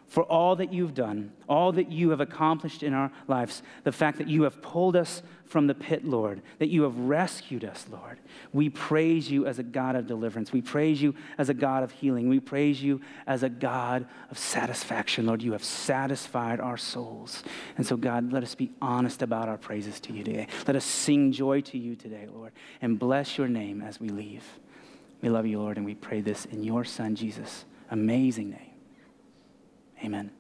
for 0.10 0.24
all 0.24 0.56
that 0.56 0.74
you've 0.74 0.96
done, 0.96 1.32
all 1.48 1.72
that 1.72 1.92
you 1.92 2.10
have 2.10 2.20
accomplished 2.20 2.82
in 2.82 2.94
our 2.94 3.12
lives, 3.28 3.62
the 3.84 3.92
fact 3.92 4.18
that 4.18 4.28
you 4.28 4.42
have 4.44 4.60
pulled 4.62 4.96
us 4.96 5.22
from 5.46 5.68
the 5.68 5.76
pit, 5.76 6.04
Lord, 6.04 6.42
that 6.58 6.70
you 6.70 6.84
have 6.84 6.98
rescued 7.00 7.64
us, 7.64 7.86
Lord. 7.92 8.20
We 8.52 8.70
praise 8.70 9.30
you 9.30 9.46
as 9.46 9.60
a 9.60 9.64
God 9.64 9.96
of 9.96 10.08
deliverance. 10.08 10.52
We 10.52 10.62
praise 10.62 11.02
you 11.02 11.14
as 11.38 11.50
a 11.50 11.54
God 11.54 11.84
of 11.84 11.92
healing. 11.92 12.28
We 12.28 12.40
praise 12.40 12.82
you 12.82 13.02
as 13.28 13.44
a 13.44 13.50
God 13.50 14.08
of 14.32 14.38
satisfaction, 14.38 15.28
Lord. 15.28 15.44
You 15.44 15.52
have 15.54 15.64
satisfied 15.64 16.60
our 16.60 16.78
souls. 16.78 17.44
And 17.78 17.86
so, 17.86 17.96
God, 17.96 18.34
let 18.34 18.44
us 18.44 18.56
be 18.56 18.72
honest 18.82 19.22
about 19.22 19.48
our 19.48 19.58
praises 19.58 20.00
to 20.02 20.14
you 20.14 20.24
today. 20.24 20.48
Let 20.68 20.76
us 20.76 20.86
sing 20.86 21.32
joy 21.32 21.62
to 21.62 21.78
you 21.78 21.96
today, 21.96 22.28
Lord, 22.32 22.52
and 22.82 22.98
bless 22.98 23.38
your 23.38 23.48
name 23.48 23.82
as 23.82 24.00
we 24.00 24.10
leave. 24.10 24.44
We 25.22 25.30
love 25.30 25.46
you, 25.46 25.60
Lord, 25.60 25.78
and 25.78 25.86
we 25.86 25.96
pray 25.96 26.22
this 26.22 26.46
in 26.46 26.64
your 26.64 26.84
Son, 26.84 27.16
Jesus' 27.16 27.66
amazing 27.92 28.52
name. 28.52 28.69
Amen. 30.04 30.39